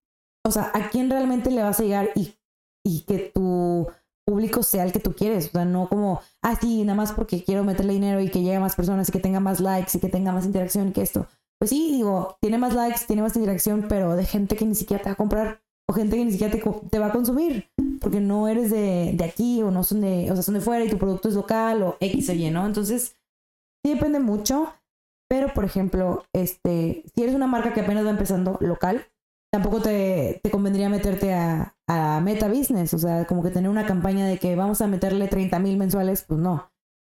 [0.45, 2.37] o sea, a quién realmente le vas a llegar y,
[2.85, 3.89] y que tu
[4.29, 5.47] público sea el que tú quieres.
[5.49, 8.57] O sea, no como, ah, sí, nada más porque quiero meterle dinero y que llegue
[8.57, 11.27] a más personas y que tenga más likes y que tenga más interacción que esto.
[11.59, 15.03] Pues sí, digo, tiene más likes, tiene más interacción, pero de gente que ni siquiera
[15.03, 17.71] te va a comprar o gente que ni siquiera te, te va a consumir
[18.01, 20.85] porque no eres de, de, aquí o no son de, o sea, son de fuera
[20.85, 22.67] y tu producto es local o X o Y, ¿no?
[22.67, 23.17] Entonces,
[23.83, 24.75] sí depende mucho,
[25.29, 29.07] pero por ejemplo, este, si eres una marca que apenas va empezando local,
[29.51, 33.87] tampoco te, te convendría meterte a, a, Meta Business, o sea, como que tener una
[33.87, 36.71] campaña de que vamos a meterle 30 mil mensuales, pues no.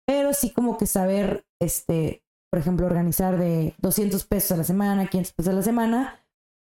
[0.07, 5.07] Pero sí como que saber, este, por ejemplo, organizar de 200 pesos a la semana,
[5.07, 6.25] 500 pesos a la semana,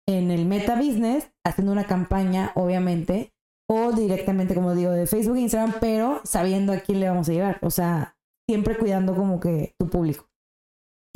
[0.07, 3.33] en el Meta Business, haciendo una campaña, obviamente,
[3.69, 7.33] o directamente, como digo, de Facebook e Instagram, pero sabiendo a quién le vamos a
[7.33, 7.59] llevar.
[7.61, 8.17] O sea,
[8.49, 10.27] siempre cuidando como que tu público.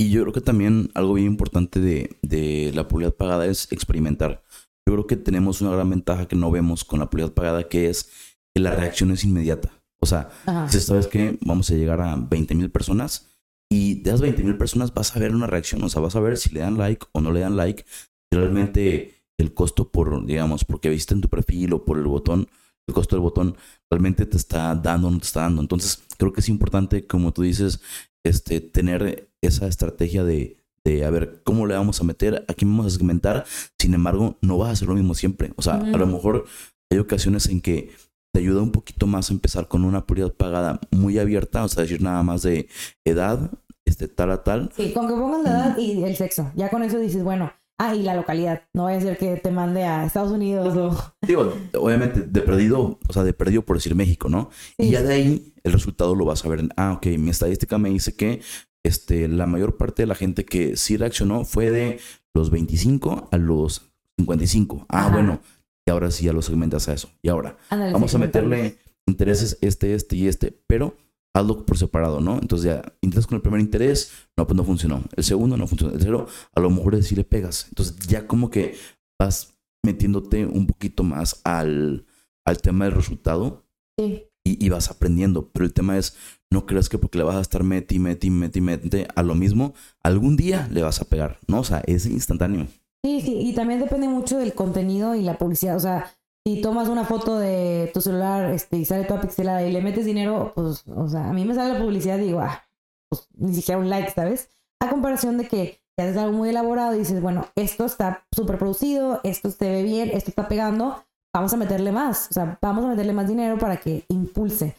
[0.00, 4.42] Y yo creo que también algo bien importante de, de la publicidad pagada es experimentar.
[4.88, 7.90] Yo creo que tenemos una gran ventaja que no vemos con la publicidad pagada, que
[7.90, 8.08] es
[8.54, 9.70] que la reacción es inmediata.
[10.00, 10.30] O sea,
[10.70, 13.28] si sabes que vamos a llegar a 20 mil personas
[13.70, 15.84] y de esas 20 mil personas vas a ver una reacción.
[15.84, 17.84] O sea, vas a ver si le dan like o no le dan like,
[18.32, 22.48] realmente el costo por, digamos, porque viste en tu perfil o por el botón,
[22.86, 23.58] el costo del botón
[23.90, 25.60] realmente te está dando o no te está dando.
[25.60, 27.82] Entonces, creo que es importante, como tú dices,
[28.24, 32.70] este, tener esa estrategia de, de a ver cómo le vamos a meter, a quién
[32.70, 33.44] vamos a segmentar.
[33.78, 35.52] Sin embargo, no vas a hacer lo mismo siempre.
[35.56, 36.46] O sea, a lo mejor
[36.90, 37.90] hay ocasiones en que
[38.32, 41.82] te ayuda un poquito más a empezar con una prioridad pagada muy abierta, o sea,
[41.82, 42.68] decir nada más de
[43.04, 43.50] edad,
[43.84, 44.70] este, tal a tal.
[44.76, 46.50] Sí, con que pongas la edad y el sexo.
[46.54, 48.62] Ya con eso dices, bueno, ah, y la localidad.
[48.74, 51.14] No vaya a ser que te mande a Estados Unidos o...
[51.26, 54.50] Digo, obviamente, de perdido, o sea, de perdido por decir México, ¿no?
[54.76, 56.60] Y ya de ahí el resultado lo vas a ver.
[56.60, 58.42] En, ah, ok, mi estadística me dice que
[58.84, 62.00] este, la mayor parte de la gente que sí reaccionó fue de
[62.34, 64.86] los 25 a los 55.
[64.88, 65.40] Ah, bueno,
[65.86, 67.10] y ahora sí ya lo segmentas a eso.
[67.22, 70.96] Y ahora, vamos a meterle intereses este, este y este, pero
[71.34, 72.38] hazlo por separado, ¿no?
[72.40, 75.02] Entonces ya intentas con el primer interés, no, pues no funcionó.
[75.16, 75.92] El segundo no funcionó.
[75.92, 77.66] El tercero, a lo mejor sí le pegas.
[77.68, 78.76] Entonces ya como que
[79.18, 79.54] vas
[79.84, 82.06] metiéndote un poquito más al,
[82.44, 83.64] al tema del resultado
[83.98, 84.24] sí.
[84.44, 85.48] y, y, vas aprendiendo.
[85.50, 86.16] Pero el tema es,
[86.50, 89.74] no creas que porque le vas a estar meti, meti, meti, meti a lo mismo,
[90.02, 91.60] algún día le vas a pegar, ¿no?
[91.60, 92.66] O sea, es instantáneo.
[93.04, 95.76] Sí, sí, y también depende mucho del contenido y la publicidad.
[95.76, 96.12] O sea,
[96.46, 100.04] si tomas una foto de tu celular este, y sale toda pixelada y le metes
[100.04, 102.64] dinero, pues, o sea, a mí me sale la publicidad y digo, ah,
[103.10, 104.50] pues ni siquiera un like, ¿sabes?
[104.80, 108.58] A comparación de que te haces algo muy elaborado y dices, bueno, esto está súper
[108.58, 112.84] producido, esto se ve bien, esto está pegando, vamos a meterle más, o sea, vamos
[112.84, 114.74] a meterle más dinero para que impulse.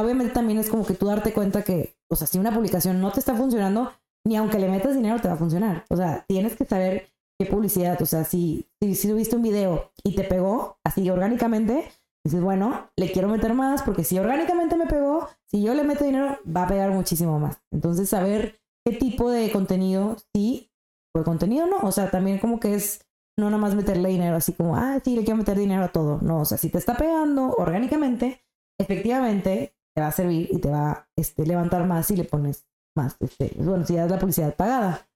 [0.00, 3.12] Obviamente también es como que tú darte cuenta que, o sea, si una publicación no
[3.12, 3.92] te está funcionando,
[4.26, 5.84] ni aunque le metas dinero te va a funcionar.
[5.90, 10.14] O sea, tienes que saber qué publicidad, o sea, si, si, si un video y
[10.14, 11.90] te pegó así orgánicamente,
[12.24, 16.04] dices, bueno, le quiero meter más porque si orgánicamente me pegó, si yo le meto
[16.04, 17.60] dinero, va a pegar muchísimo más.
[17.72, 20.70] Entonces, saber qué tipo de contenido sí
[21.14, 21.78] o de contenido no.
[21.78, 23.04] O sea, también como que es
[23.36, 26.20] no nada más meterle dinero así como, ah, sí, le quiero meter dinero a todo.
[26.22, 28.44] No, o sea, si te está pegando orgánicamente,
[28.78, 32.66] efectivamente te va a servir y te va a este, levantar más si le pones
[32.96, 33.16] más.
[33.20, 35.08] Este, bueno, si das la publicidad pagada.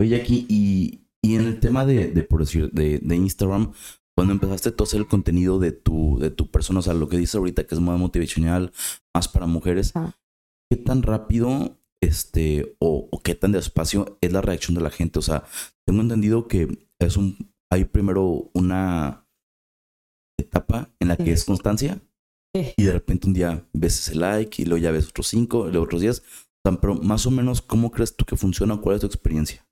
[0.00, 3.72] Oye, aquí, y y en el tema de, de por decir, de, de, Instagram,
[4.16, 7.34] cuando empezaste hacer el contenido de tu, de tu persona, o sea, lo que dices
[7.34, 8.72] ahorita que es más motivacional,
[9.14, 10.14] más para mujeres, ah.
[10.70, 15.18] ¿qué tan rápido este, o, o, qué tan despacio es la reacción de la gente?
[15.18, 15.44] O sea,
[15.86, 19.26] tengo entendido que es un, hay primero una
[20.38, 21.30] etapa en la que sí.
[21.32, 22.00] es constancia.
[22.52, 25.72] Y de repente un día ves ese like y luego ya ves otros cinco, y
[25.72, 26.22] luego otros sea,
[26.80, 28.76] pero más o menos, ¿cómo crees tú que funciona?
[28.76, 29.66] ¿Cuál es tu experiencia?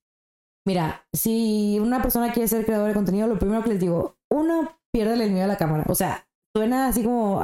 [0.66, 4.78] Mira, si una persona quiere ser creador de contenido, lo primero que les digo, uno,
[4.92, 5.84] piérdale el miedo a la cámara.
[5.88, 7.42] O sea, suena así como,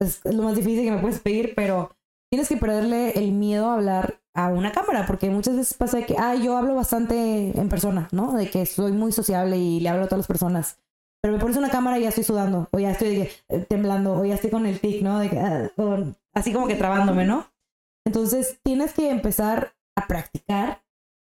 [0.00, 1.96] es lo más difícil que me puedes pedir, pero
[2.30, 6.14] tienes que perderle el miedo a hablar a una cámara, porque muchas veces pasa que,
[6.18, 8.34] ah, yo hablo bastante en persona, ¿no?
[8.34, 10.78] De que soy muy sociable y le hablo a todas las personas.
[11.22, 14.24] Pero me pones una cámara y ya estoy sudando, o ya estoy eh, temblando, o
[14.24, 15.18] ya estoy con el tic, ¿no?
[15.18, 17.46] De ah, o, así como que trabándome, ¿no?
[18.06, 20.82] Entonces tienes que empezar a practicar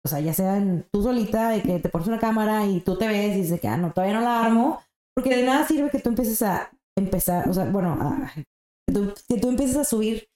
[0.06, 2.96] o sea, ya sea en, tú solita, de que te pones una cámara y tú
[2.96, 4.80] te ves y dices que, ah, no, todavía no la armo,
[5.16, 9.14] porque de nada sirve que tú empieces a empezar, o sea, bueno, a, que, tú,
[9.28, 10.30] que, tú, empieces a subir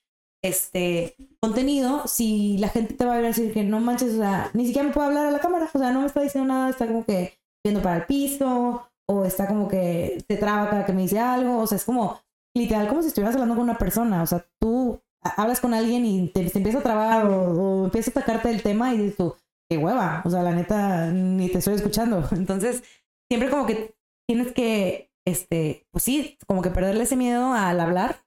[0.44, 4.18] este contenido si la gente te va a ver a decir que no manches, o
[4.18, 6.52] sea, ni siquiera me puedo hablar a la cámara, o sea, no me está diciendo
[6.52, 10.86] nada, está como que viendo para el piso, o está como que te traba cada
[10.86, 12.22] que me dice algo, o sea, es como
[12.56, 16.28] literal como si estuvieras hablando con una persona, o sea, tú hablas con alguien y
[16.30, 19.36] te, te empieza a trabar o, empieza a sacarte del tema y dices tú,
[19.68, 22.24] qué hueva, o sea, la neta, ni te estoy escuchando.
[22.32, 22.84] Entonces,
[23.28, 23.96] siempre como que
[24.28, 28.24] tienes que, este, pues sí, como que perderle ese miedo al hablar,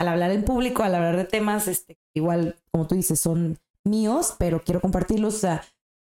[0.00, 4.34] al hablar en público, al hablar de temas, este, igual, como tú dices, son míos,
[4.38, 5.62] pero quiero compartirlos, o sea,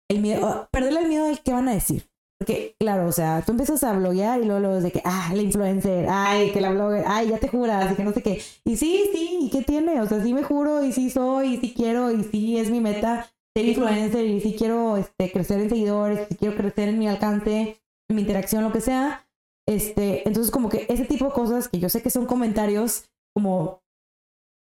[0.09, 2.09] el miedo, perderle el miedo al qué van a decir.
[2.39, 5.41] Porque, claro, o sea, tú empiezas a bloguear y luego, luego de que, ah, la
[5.41, 8.41] influencer, ay, que la blogger, ay, ya te juras, y que no sé qué.
[8.63, 10.01] Y sí, sí, ¿y qué tiene?
[10.01, 12.79] O sea, sí me juro, y sí soy, y sí quiero, y sí es mi
[12.79, 13.27] meta
[13.57, 17.81] ser influencer y si quiero este, crecer en seguidores, si quiero crecer en mi alcance,
[18.07, 19.25] en mi interacción, lo que sea.
[19.67, 23.81] Este, entonces como que ese tipo de cosas que yo sé que son comentarios como,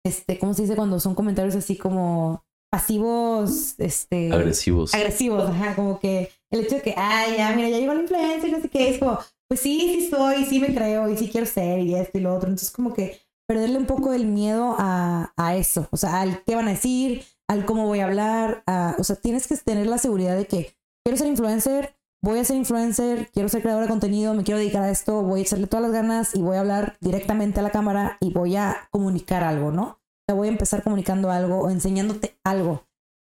[0.04, 4.32] este, ¿cómo se dice cuando son comentarios así como pasivos, este...
[4.32, 4.92] Agresivos.
[4.92, 8.50] Agresivos, ajá, como que el hecho de que, ay, ya, mira, ya llegó la influencer,
[8.50, 11.46] no sé qué, es como, pues sí, sí soy, sí me creo, y sí quiero
[11.46, 12.48] ser, y esto y lo otro.
[12.48, 16.54] Entonces como que perderle un poco el miedo a, a eso, o sea, al qué
[16.54, 19.98] van a decir, al cómo voy a hablar, a, o sea, tienes que tener la
[19.98, 24.34] seguridad de que quiero ser influencer, voy a ser influencer, quiero ser creador de contenido,
[24.34, 26.96] me quiero dedicar a esto, voy a echarle todas las ganas y voy a hablar
[27.00, 29.82] directamente a la cámara y voy a comunicar algo, ¿no?
[29.82, 29.98] O
[30.28, 32.86] sea, voy a empezar comunicando algo o enseñándote algo.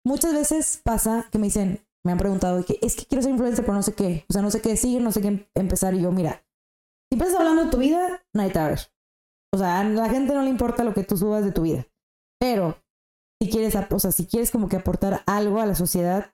[0.05, 3.62] Muchas veces pasa que me dicen, me han preguntado que es que quiero ser influencer,
[3.66, 4.24] pero no sé qué.
[4.30, 5.92] O sea, no sé qué decir, no sé qué em- empezar.
[5.92, 6.42] Y yo, mira,
[7.11, 8.80] si empiezas hablando de tu vida, nadie te va a ver.
[9.54, 11.86] O sea, a la gente no le importa lo que tú subas de tu vida.
[12.40, 12.78] Pero
[13.42, 16.32] si quieres, o sea, si quieres como que aportar algo a la sociedad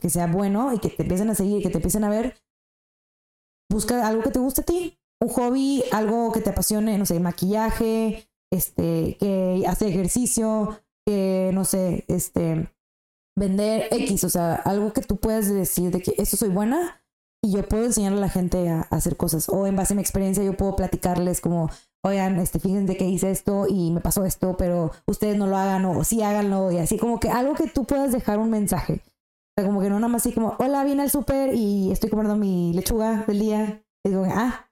[0.00, 2.36] que sea bueno y que te empiecen a seguir, que te empiecen a ver,
[3.70, 7.20] busca algo que te guste a ti, un hobby, algo que te apasione, no sé,
[7.20, 12.70] maquillaje, este, que hace ejercicio, que no sé, este,
[13.36, 17.02] vender X, o sea, algo que tú puedas decir de que esto soy buena
[17.44, 19.48] y yo puedo enseñarle a la gente a, a hacer cosas.
[19.48, 21.70] O en base a mi experiencia yo puedo platicarles como,
[22.04, 25.84] oigan, este, fíjense que hice esto y me pasó esto, pero ustedes no lo hagan
[25.84, 29.02] o sí háganlo y así como que algo que tú puedas dejar un mensaje.
[29.04, 32.10] O sea, como que no nada más así como, hola, vine al súper y estoy
[32.10, 33.82] comiendo mi lechuga del día.
[34.04, 34.68] Y digo, ah,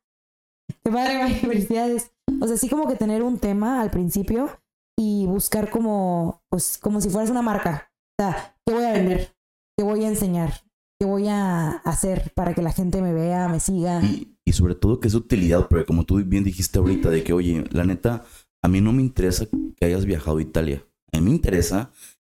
[0.82, 2.12] qué padre, felicidades.
[2.40, 4.50] O sea, así como que tener un tema al principio
[4.96, 7.90] y buscar como, pues, como si fueras una marca.
[8.18, 9.34] O sea, ¿qué voy a vender?
[9.76, 10.52] ¿Qué voy a enseñar?
[11.00, 14.00] ¿Qué voy a hacer para que la gente me vea, me siga?
[14.02, 17.32] Y, y sobre todo que es utilidad, porque como tú bien dijiste ahorita, de que,
[17.32, 18.24] oye, la neta,
[18.62, 19.46] a mí no me interesa
[19.76, 20.84] que hayas viajado a Italia.
[21.12, 21.90] A mí me interesa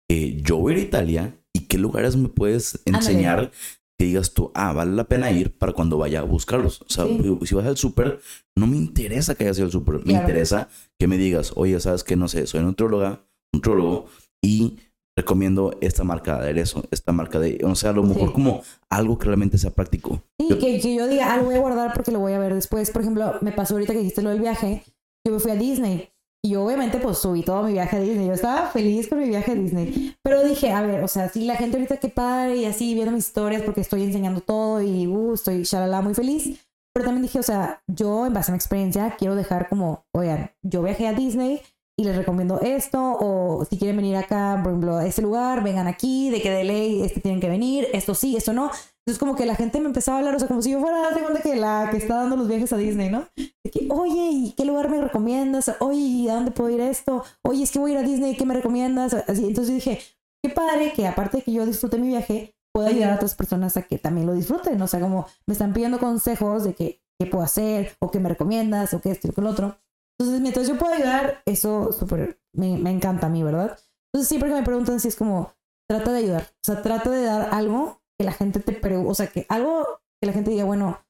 [0.08, 3.50] que yo ir a Italia y qué lugares me puedes enseñar
[3.98, 6.80] que digas tú, ah, vale la pena ir para cuando vaya a buscarlos.
[6.82, 7.38] O sea, Sí.
[7.46, 8.20] si vas al súper,
[8.56, 9.96] no me interesa que hayas ido al súper.
[9.96, 10.20] Me Claro.
[10.20, 10.68] interesa
[10.98, 14.06] que me digas, oye, sabes que no sé, soy nutróloga, nutrólogo
[14.42, 14.78] y
[15.16, 18.34] recomiendo esta marca de aderezo, esta marca de, o sea, a lo mejor Sí.
[18.34, 20.22] como algo que realmente sea práctico.
[20.40, 22.38] Sí, Yo- que, que yo diga, ah, lo voy a guardar porque lo voy a
[22.38, 22.90] ver después.
[22.90, 24.82] Por ejemplo, me pasó ahorita que dijiste lo del viaje.
[25.26, 26.08] Yo me fui a Disney.
[26.44, 28.26] Y yo obviamente pues subí todo mi viaje a Disney.
[28.26, 30.16] Yo estaba feliz con mi viaje a Disney.
[30.24, 33.12] Pero dije, a ver, o sea, si la gente ahorita que padre y así viendo
[33.12, 36.58] mis historias porque estoy enseñando todo y uh, estoy shalala muy feliz.
[36.94, 40.50] Pero también dije, o sea, yo en base a mi experiencia quiero dejar como, oigan,
[40.62, 41.60] yo viajé a Disney
[41.96, 45.86] y les recomiendo esto o si quieren venir acá, por ejemplo, a este lugar, vengan
[45.86, 48.70] aquí, de que de ley este tienen que venir, esto sí, esto no.
[49.04, 51.10] Entonces como que la gente me empezaba a hablar, o sea, como si yo fuera,
[51.10, 53.26] de cuenta que la que está dando los viajes a Disney, ¿no?
[53.36, 55.70] De que, oye, ¿y qué lugar me recomiendas?
[55.80, 57.24] Oye, ¿y a dónde puedo ir esto?
[57.42, 59.12] Oye, es que voy a ir a Disney, ¿qué me recomiendas?
[59.14, 59.98] Así, entonces dije,
[60.42, 63.76] qué padre que aparte de que yo disfrute mi viaje, pueda ayudar a otras personas
[63.76, 64.80] a que también lo disfruten.
[64.80, 68.28] O sea, como me están pidiendo consejos de que, qué puedo hacer, o qué me
[68.28, 69.76] recomiendas, o qué esto y lo otro.
[70.22, 73.76] Entonces, mientras yo pueda ayudar, eso súper me, encanta a mí, ¿verdad?
[74.12, 75.52] Entonces, siempre que me preguntan si es como,
[75.90, 76.42] trata de ayudar.
[76.42, 79.84] O sea, trata de dar algo que la gente te pregunte, o sea, que algo
[80.20, 81.00] que la gente diga, bueno,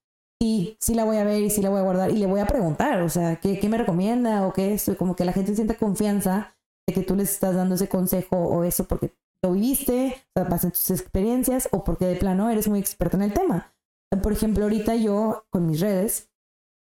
[0.41, 2.41] sí, sí la voy a ver y sí la voy a guardar y le voy
[2.41, 4.91] a preguntar, o sea, ¿qué, me recomienda o qué es?
[4.99, 6.57] Como que la gente sienta confianza
[6.89, 9.13] de que tú les estás dando ese consejo o eso porque
[9.45, 13.25] lo viviste, o sea, pasan tus experiencias o porque de plano eres muy experto en
[13.25, 13.75] el tema.
[14.23, 16.31] Por ejemplo, ahorita yo con mis redes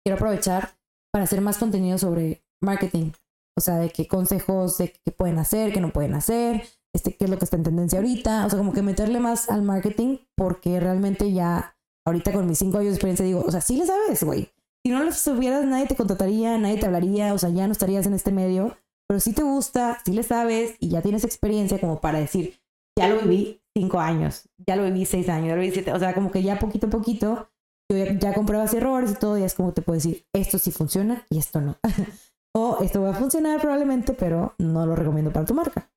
[0.05, 0.80] quiero aprovechar
[1.13, 3.13] para hacer más contenido sobre marketing.
[3.57, 6.63] O sea, de qué consejos de qué pueden hacer, qué no pueden hacer,
[6.95, 8.47] este, qué es lo que está en tendencia ahorita.
[8.47, 12.79] O sea, como que meterle más al marketing porque realmente ya ahorita con mis cinco
[12.79, 14.51] años de experiencia digo, o sea, sí le sabes, güey.
[14.85, 18.07] Si no lo supieras, nadie te contrataría, nadie te hablaría, o sea, ya no estarías
[18.07, 18.77] en este medio.
[19.07, 22.61] Pero si te gusta, si le sabes y ya tienes experiencia como para decir,
[22.99, 25.93] ya lo viví cinco años, ya lo viví seis años, ya lo viví siete.
[25.93, 27.51] O sea, como que ya poquito a poquito
[27.97, 31.27] ya, ya compruebas errores y todo, y es como te puedo decir, esto sí funciona
[31.31, 31.79] y esto no.
[32.55, 35.91] o esto va a funcionar probablemente, pero no lo recomiendo para tu marca.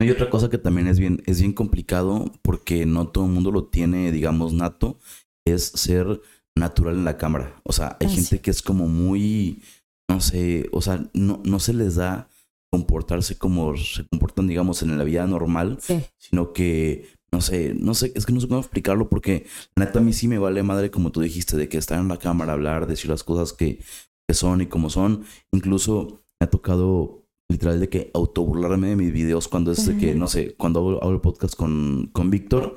[0.00, 3.50] Hay otra cosa que también es bien, es bien complicado porque no todo el mundo
[3.50, 4.98] lo tiene, digamos, nato,
[5.46, 6.22] es ser
[6.56, 7.60] natural en la cámara.
[7.64, 8.38] O sea, hay gente sí.
[8.38, 9.62] que es como muy,
[10.08, 12.28] no sé, o sea, no, no se les da
[12.72, 16.02] comportarse como se comportan, digamos, en la vida normal, Sí.
[16.16, 20.00] sino que, no sé, no sé, es que no sé cómo explicarlo porque la neta
[20.00, 22.54] a mí sí me vale madre, como tú dijiste, de que estar en la cámara,
[22.54, 23.80] hablar, decir las cosas que,
[24.28, 25.24] que son y como son.
[25.52, 30.14] Incluso me ha tocado literal de que autoburlarme de mis videos cuando es de que,
[30.14, 32.76] no sé, cuando hago, hago el podcast con, con Víctor,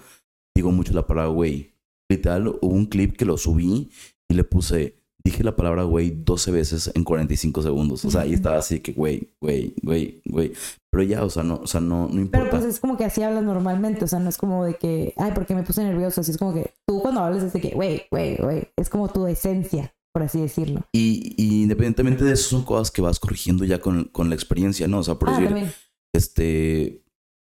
[0.55, 1.73] digo mucho la palabra güey.
[2.09, 3.89] Literal, hubo un clip que lo subí
[4.29, 8.05] y le puse, dije la palabra güey 12 veces en 45 segundos.
[8.05, 10.53] O sea, y estaba así que güey, güey, güey, güey.
[10.91, 12.49] Pero ya, o sea, no, o sea, no, no importa.
[12.49, 15.13] Pero pues es como que así hablas normalmente, o sea, no es como de que,
[15.17, 17.69] ay, porque me puse nervioso, así es como que tú cuando hablas es de que,
[17.69, 20.81] güey, güey, güey, es como tu esencia, por así decirlo.
[20.93, 24.87] Y, y independientemente de eso, son cosas que vas corrigiendo ya con, con la experiencia,
[24.87, 24.99] ¿no?
[24.99, 25.73] O sea, por ah, decir, también.
[26.13, 27.03] este,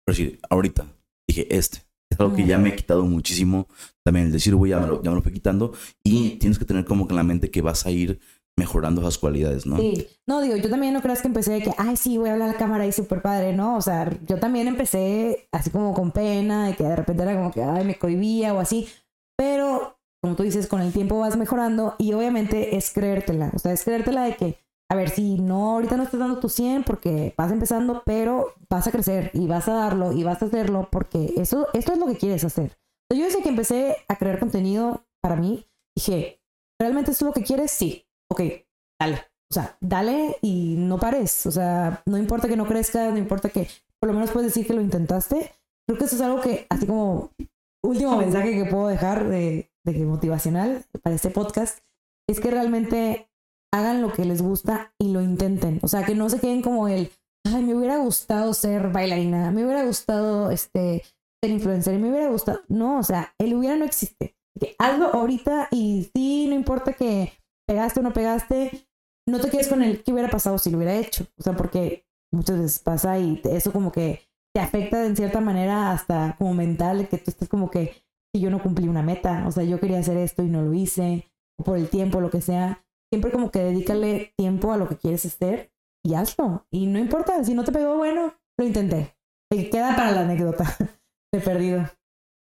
[0.06, 0.86] por decir, ahorita
[1.28, 1.78] dije este.
[2.12, 3.66] Es algo que ya me he quitado muchísimo.
[4.04, 5.72] También el decir, güey, ya me, lo, ya me lo fui quitando.
[6.04, 8.20] Y tienes que tener como que en la mente que vas a ir
[8.56, 9.76] mejorando esas cualidades, ¿no?
[9.76, 12.34] Sí, no digo, yo también no creas que empecé de que, ay, sí, voy a
[12.34, 13.76] hablar a la cámara y súper padre, ¿no?
[13.76, 17.50] O sea, yo también empecé así como con pena, de que de repente era como
[17.50, 18.88] que, ay, me cohibía o así,
[19.36, 23.72] pero como tú dices, con el tiempo vas mejorando y obviamente es creértela, o sea,
[23.72, 27.34] es creértela de que, a ver, si no, ahorita no estás dando tu 100 porque
[27.36, 31.34] vas empezando, pero vas a crecer y vas a darlo y vas a hacerlo porque
[31.36, 32.78] eso, esto es lo que quieres hacer.
[33.12, 36.40] Yo desde que empecé a crear contenido para mí, dije,
[36.80, 37.70] ¿realmente es lo que quieres?
[37.70, 38.06] Sí.
[38.30, 38.40] Ok,
[39.00, 39.16] dale.
[39.50, 41.46] O sea, dale y no pares.
[41.46, 43.68] O sea, no importa que no crezcas, no importa que
[44.00, 45.52] por lo menos puedes decir que lo intentaste.
[45.86, 47.30] Creo que eso es algo que, así como
[47.82, 51.80] último mensaje que puedo dejar de, de motivacional para este podcast,
[52.28, 53.28] es que realmente
[53.72, 55.80] hagan lo que les gusta y lo intenten.
[55.82, 57.10] O sea, que no se queden como el,
[57.44, 61.02] ay, me hubiera gustado ser bailarina, me hubiera gustado este,
[61.44, 62.60] ser influencer, me hubiera gustado.
[62.68, 64.36] No, o sea, el hubiera no existe.
[64.58, 67.32] Que hazlo ahorita y sí, no importa que
[67.66, 68.86] pegaste o no pegaste,
[69.28, 71.26] no te quedes con el que hubiera pasado si lo hubiera hecho.
[71.38, 74.22] O sea, porque muchas veces pasa y eso como que
[74.54, 78.62] te afecta en cierta manera hasta como mental, que tú estés como que yo no
[78.62, 81.76] cumplí una meta, o sea, yo quería hacer esto y no lo hice, o por
[81.78, 82.84] el tiempo, lo que sea.
[83.12, 85.72] Siempre como que dedícale tiempo a lo que quieres hacer
[86.04, 86.66] y hazlo.
[86.70, 89.16] Y no importa, si no te pegó, bueno, lo intenté.
[89.50, 90.64] Te queda para la anécdota.
[91.34, 91.88] He perdido.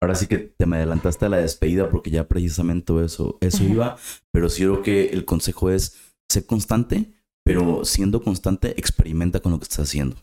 [0.03, 3.97] Ahora sí que te me adelantaste a la despedida porque ya precisamente eso, eso iba,
[4.33, 5.97] pero sí creo que el consejo es
[6.31, 7.13] ser constante,
[7.45, 10.17] pero siendo constante, experimenta con lo que estás haciendo.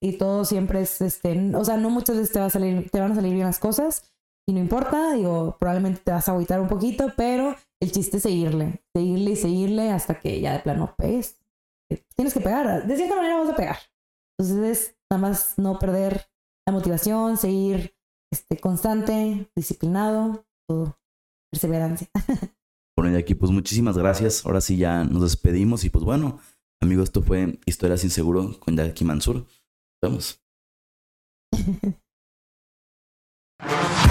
[0.00, 3.00] Y todo siempre es, este, o sea, no muchas veces te, va a salir, te
[3.00, 4.10] van a salir bien las cosas
[4.48, 8.22] y no importa, digo, probablemente te vas a agüitar un poquito, pero el chiste es
[8.22, 11.36] seguirle, seguirle y seguirle hasta que ya de plano pegues
[12.16, 12.86] tienes que pegar.
[12.86, 13.76] De cierta manera vas a pegar.
[14.38, 16.31] Entonces es nada más no perder
[16.66, 17.94] la motivación, seguir
[18.32, 20.98] este, constante, disciplinado, todo,
[21.50, 22.08] perseverancia.
[22.94, 24.44] Bueno, y aquí pues muchísimas gracias.
[24.44, 26.38] Ahora sí ya nos despedimos y pues bueno,
[26.78, 29.46] amigos, esto fue Historia sin Seguro con Jackie Mansur.
[30.02, 30.42] Nos vemos.